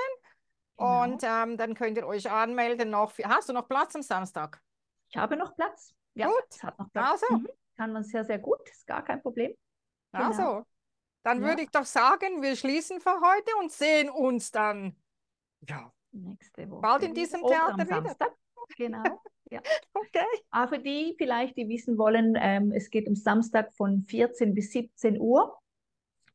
genau. 0.77 1.03
und 1.03 1.23
ähm, 1.23 1.57
dann 1.57 1.73
könnt 1.73 1.97
ihr 1.97 2.07
euch 2.07 2.29
anmelden. 2.29 2.91
Noch 2.91 3.11
für, 3.11 3.23
hast 3.23 3.49
du 3.49 3.53
noch 3.53 3.67
Platz 3.67 3.95
am 3.95 4.03
Samstag? 4.03 4.61
Ich 5.09 5.17
habe 5.17 5.35
noch 5.35 5.55
Platz. 5.55 5.93
Ja, 6.13 6.27
gut. 6.27 6.45
Es 6.49 6.63
hat 6.63 6.77
noch 6.79 6.91
Platz. 6.91 7.23
Also. 7.23 7.37
Mhm. 7.37 7.49
Kann 7.75 7.91
man 7.91 8.03
sehr, 8.03 8.23
sehr 8.23 8.37
gut. 8.37 8.61
Ist 8.69 8.85
gar 8.85 9.03
kein 9.03 9.21
Problem. 9.21 9.53
Genau. 10.11 10.25
Also, 10.25 10.65
dann 11.23 11.41
ja. 11.41 11.47
würde 11.47 11.63
ich 11.63 11.71
doch 11.71 11.85
sagen, 11.85 12.41
wir 12.41 12.55
schließen 12.55 13.01
für 13.01 13.19
heute 13.19 13.55
und 13.59 13.71
sehen 13.71 14.09
uns 14.09 14.51
dann 14.51 14.95
ja, 15.67 15.91
Nächste 16.13 16.69
Woche. 16.69 16.81
Bald 16.81 17.03
in 17.03 17.13
diesem 17.13 17.41
Theater 17.41 17.73
am 17.73 17.85
Samstag. 17.85 18.31
Genau. 18.77 19.03
Ja. 19.49 19.61
okay. 19.93 20.25
Auch 20.51 20.69
für 20.69 20.79
die 20.79 21.15
vielleicht, 21.17 21.57
die 21.57 21.67
wissen 21.67 21.97
wollen, 21.97 22.37
ähm, 22.39 22.71
es 22.71 22.89
geht 22.89 23.07
um 23.07 23.15
Samstag 23.15 23.73
von 23.73 24.03
14 24.03 24.53
bis 24.53 24.71
17 24.71 25.19
Uhr. 25.19 25.57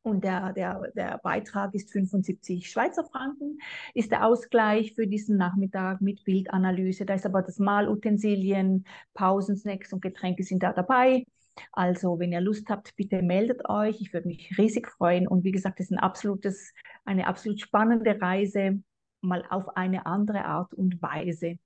Und 0.01 0.23
der, 0.23 0.53
der, 0.53 0.81
der 0.95 1.19
Beitrag 1.21 1.73
ist 1.75 1.91
75 1.91 2.69
Schweizer 2.69 3.03
Franken, 3.03 3.59
ist 3.93 4.11
der 4.11 4.25
Ausgleich 4.25 4.93
für 4.95 5.07
diesen 5.07 5.35
Nachmittag 5.35 5.99
mit 5.99 6.23
Bildanalyse. 6.23 7.05
Da 7.05 7.15
ist 7.15 7.25
aber 7.25 7.41
das 7.41 7.59
Malutensilien, 7.59 8.85
Pausen, 9.13 9.57
Snacks 9.57 9.91
und 9.91 10.01
Getränke 10.01 10.43
sind 10.43 10.63
da 10.63 10.71
dabei. 10.71 11.25
Also, 11.73 12.17
wenn 12.17 12.31
ihr 12.31 12.39
Lust 12.39 12.69
habt, 12.69 12.95
bitte 12.95 13.21
meldet 13.21 13.67
euch. 13.67 13.99
Ich 13.99 14.13
würde 14.13 14.27
mich 14.27 14.57
riesig 14.57 14.87
freuen. 14.87 15.27
Und 15.27 15.43
wie 15.43 15.51
gesagt, 15.51 15.81
es 15.81 15.87
ist 15.87 15.91
ein 15.91 15.99
absolutes, 15.99 16.73
eine 17.03 17.27
absolut 17.27 17.59
spannende 17.59 18.21
Reise, 18.21 18.81
mal 19.21 19.45
auf 19.49 19.75
eine 19.77 20.05
andere 20.05 20.45
Art 20.45 20.73
und 20.73 21.01
Weise 21.01 21.57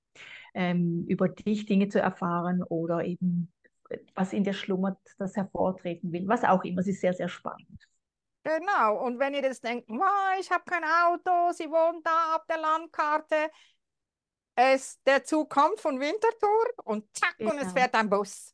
ähm, 0.54 1.04
über 1.08 1.28
dich 1.28 1.66
Dinge 1.66 1.88
zu 1.88 2.00
erfahren 2.00 2.62
oder 2.62 3.04
eben 3.04 3.52
was 4.14 4.32
in 4.32 4.44
dir 4.44 4.54
schlummert, 4.54 4.98
das 5.18 5.36
hervortreten 5.36 6.12
will. 6.12 6.26
Was 6.26 6.44
auch 6.44 6.64
immer. 6.64 6.80
Es 6.80 6.88
ist 6.88 7.00
sehr, 7.00 7.12
sehr 7.12 7.28
spannend. 7.28 7.88
Genau, 8.42 9.02
und 9.02 9.18
wenn 9.18 9.32
ihr 9.32 9.42
jetzt 9.42 9.64
denkt, 9.64 9.88
wow, 9.88 10.38
ich 10.38 10.50
habe 10.50 10.64
kein 10.66 10.84
Auto, 10.84 11.52
sie 11.52 11.68
wohnt 11.70 12.04
da 12.06 12.36
auf 12.36 12.44
der 12.46 12.58
Landkarte, 12.58 13.50
es, 14.54 15.02
der 15.02 15.24
Zug 15.24 15.50
kommt 15.50 15.80
von 15.80 15.98
Winterthur 15.98 16.84
und 16.84 17.04
zack, 17.16 17.36
genau. 17.38 17.52
und 17.52 17.56
es 17.56 17.62
genau. 17.68 17.74
fährt 17.74 17.94
ein 17.94 18.10
Bus. 18.10 18.53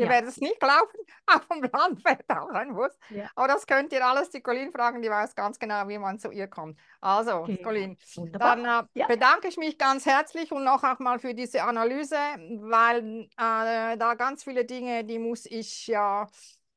Ihr 0.00 0.06
ja. 0.06 0.12
werdet 0.12 0.30
es 0.30 0.38
nicht 0.38 0.58
glauben, 0.58 0.90
auf 1.26 1.46
dem 1.48 1.62
Land 1.62 2.00
fährt 2.00 2.24
auch 2.30 2.48
ein 2.48 2.74
Bus. 2.74 2.98
Ja. 3.10 3.28
Aber 3.34 3.48
das 3.48 3.66
könnt 3.66 3.92
ihr 3.92 4.04
alles 4.04 4.30
die 4.30 4.40
Colin 4.40 4.72
fragen, 4.72 5.02
die 5.02 5.10
weiß 5.10 5.34
ganz 5.34 5.58
genau, 5.58 5.86
wie 5.88 5.98
man 5.98 6.18
zu 6.18 6.30
ihr 6.30 6.48
kommt. 6.48 6.78
Also, 7.02 7.42
okay. 7.42 7.62
Colin, 7.62 7.98
dann 8.32 8.64
äh, 8.64 8.82
ja. 8.94 9.06
bedanke 9.06 9.48
ich 9.48 9.58
mich 9.58 9.76
ganz 9.76 10.06
herzlich 10.06 10.52
und 10.52 10.64
noch 10.64 10.82
einmal 10.82 11.18
für 11.18 11.34
diese 11.34 11.62
Analyse, 11.62 12.16
weil 12.16 13.28
äh, 13.36 13.98
da 13.98 14.14
ganz 14.14 14.42
viele 14.44 14.64
Dinge, 14.64 15.04
die 15.04 15.18
muss 15.18 15.44
ich 15.44 15.86
ja 15.86 16.26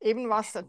eben 0.02 0.30
was 0.30 0.62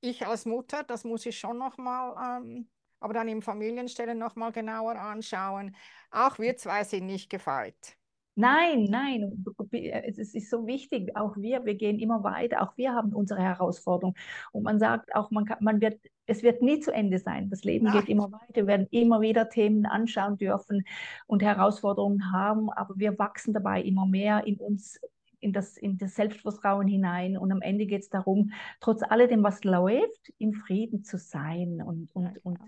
ich 0.00 0.26
als 0.26 0.46
Mutter, 0.46 0.82
das 0.82 1.04
muss 1.04 1.24
ich 1.26 1.38
schon 1.38 1.58
nochmal, 1.58 2.42
ähm, 2.42 2.68
aber 2.98 3.14
dann 3.14 3.28
im 3.28 3.40
Familienstellen 3.40 4.18
nochmal 4.18 4.50
genauer 4.50 4.96
anschauen. 4.96 5.76
Auch 6.10 6.40
wir 6.40 6.56
zwei 6.56 6.82
sind 6.82 7.06
nicht 7.06 7.30
gefeit. 7.30 7.96
Nein, 8.36 8.88
nein, 8.90 9.44
es 9.70 10.34
ist 10.34 10.50
so 10.50 10.66
wichtig. 10.66 11.16
Auch 11.16 11.36
wir, 11.36 11.64
wir 11.64 11.76
gehen 11.76 12.00
immer 12.00 12.24
weiter. 12.24 12.62
Auch 12.62 12.76
wir 12.76 12.92
haben 12.92 13.12
unsere 13.14 13.40
Herausforderungen. 13.40 14.16
Und 14.50 14.64
man 14.64 14.80
sagt 14.80 15.14
auch, 15.14 15.30
man, 15.30 15.44
kann, 15.44 15.58
man 15.60 15.80
wird, 15.80 16.00
es 16.26 16.42
wird 16.42 16.60
nie 16.60 16.80
zu 16.80 16.92
Ende 16.92 17.18
sein. 17.18 17.48
Das 17.48 17.62
Leben 17.62 17.86
nein. 17.86 18.00
geht 18.00 18.08
immer 18.08 18.32
weiter. 18.32 18.54
Wir 18.54 18.66
werden 18.66 18.88
immer 18.90 19.20
wieder 19.20 19.48
Themen 19.48 19.86
anschauen 19.86 20.36
dürfen 20.36 20.84
und 21.26 21.42
Herausforderungen 21.42 22.32
haben. 22.32 22.70
Aber 22.70 22.94
wir 22.96 23.16
wachsen 23.20 23.54
dabei 23.54 23.82
immer 23.82 24.06
mehr 24.06 24.44
in 24.46 24.56
uns 24.56 24.98
in 25.44 25.52
das, 25.52 25.76
in 25.76 25.98
das 25.98 26.14
Selbstvertrauen 26.16 26.88
hinein. 26.88 27.36
Und 27.36 27.52
am 27.52 27.60
Ende 27.60 27.86
geht 27.86 28.02
es 28.02 28.08
darum, 28.08 28.50
trotz 28.80 29.02
alledem, 29.02 29.42
was 29.44 29.62
läuft, 29.62 30.32
im 30.38 30.54
Frieden 30.54 31.04
zu 31.04 31.18
sein 31.18 31.82
und, 31.82 32.08
und, 32.14 32.24
ja, 32.24 32.40
und 32.42 32.58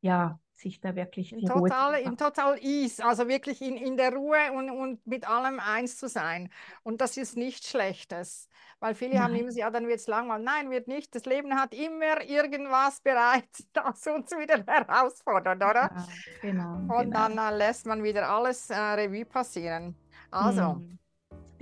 ja, 0.00 0.40
sich 0.54 0.80
da 0.80 0.94
wirklich 0.94 1.32
in 1.32 1.46
total, 1.46 2.00
in 2.00 2.16
total 2.16 2.58
Ease, 2.62 3.04
also 3.04 3.28
wirklich 3.28 3.60
in, 3.60 3.76
in 3.76 3.96
der 3.96 4.12
Ruhe 4.12 4.52
und, 4.52 4.70
und 4.70 5.06
mit 5.06 5.28
allem 5.28 5.58
eins 5.60 5.98
zu 5.98 6.08
sein. 6.08 6.50
Und 6.82 7.00
das 7.00 7.16
ist 7.16 7.36
nichts 7.36 7.68
Schlechtes, 7.68 8.48
weil 8.80 8.94
viele 8.94 9.14
Nein. 9.14 9.22
haben 9.22 9.34
immer, 9.34 9.52
ja, 9.52 9.70
dann 9.70 9.88
wird 9.88 10.00
es 10.00 10.06
langweilig. 10.06 10.44
Nein, 10.44 10.70
wird 10.70 10.88
nicht. 10.88 11.14
Das 11.14 11.24
Leben 11.26 11.54
hat 11.58 11.74
immer 11.74 12.22
irgendwas 12.22 13.00
bereit, 13.00 13.48
das 13.72 14.06
uns 14.06 14.30
wieder 14.32 14.64
herausfordert, 14.66 15.56
oder? 15.56 15.90
Ja, 15.94 16.06
genau. 16.40 16.76
Und 16.76 17.10
genau. 17.10 17.28
dann 17.28 17.38
äh, 17.38 17.56
lässt 17.56 17.86
man 17.86 18.02
wieder 18.02 18.28
alles 18.28 18.70
äh, 18.70 18.76
Revue 18.76 19.24
passieren. 19.24 19.96
Also. 20.30 20.76
Hm 20.76 20.98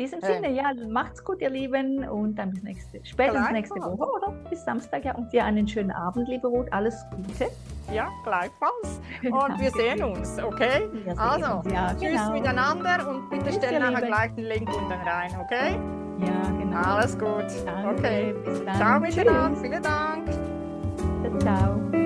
diesem 0.03 0.21
hey. 0.21 0.35
Sinne, 0.35 0.53
ja, 0.53 0.73
macht's 0.89 1.25
gut, 1.25 1.41
ihr 1.41 1.51
Lieben, 1.51 2.09
und 2.09 2.37
dann 2.37 2.51
bis 2.51 2.63
nächste, 2.63 3.01
spätestens 3.05 3.51
nächste 3.51 3.81
Woche 3.81 4.11
oder 4.11 4.33
bis 4.51 4.65
Samstag, 4.65 5.05
ja, 5.05 5.15
und 5.15 5.33
dir 5.33 5.45
einen 5.45 5.67
schönen 5.67 5.91
Abend, 5.91 6.29
liebe 6.29 6.49
Ruth, 6.49 6.73
alles 6.73 7.05
Gute. 7.11 7.51
Ja, 7.93 8.09
gleichfalls. 8.25 9.01
Und 9.23 9.61
wir 9.61 9.71
sehen 9.73 10.03
uns, 10.05 10.39
okay? 10.39 10.89
Also, 11.17 11.57
uns, 11.57 11.73
ja, 11.73 11.89
tschüss 11.91 12.01
genau. 12.01 12.33
miteinander 12.33 13.09
und 13.09 13.29
bitte 13.29 13.45
tschüss, 13.47 13.57
stell 13.57 13.81
nachher 13.81 14.07
gleich 14.07 14.35
den 14.35 14.45
Link 14.45 14.69
unten 14.69 14.93
rein, 14.93 15.37
okay? 15.43 15.79
Ja, 16.21 16.51
genau. 16.59 16.79
Alles 16.79 17.19
gut. 17.19 17.45
Danke, 17.67 17.89
okay. 17.91 18.35
Bis 18.45 18.65
dann. 18.65 18.77
Ciao 18.77 19.01
miteinander, 19.01 19.61
vielen 19.61 19.83
Dank. 19.83 20.31
Ciao. 21.41 22.02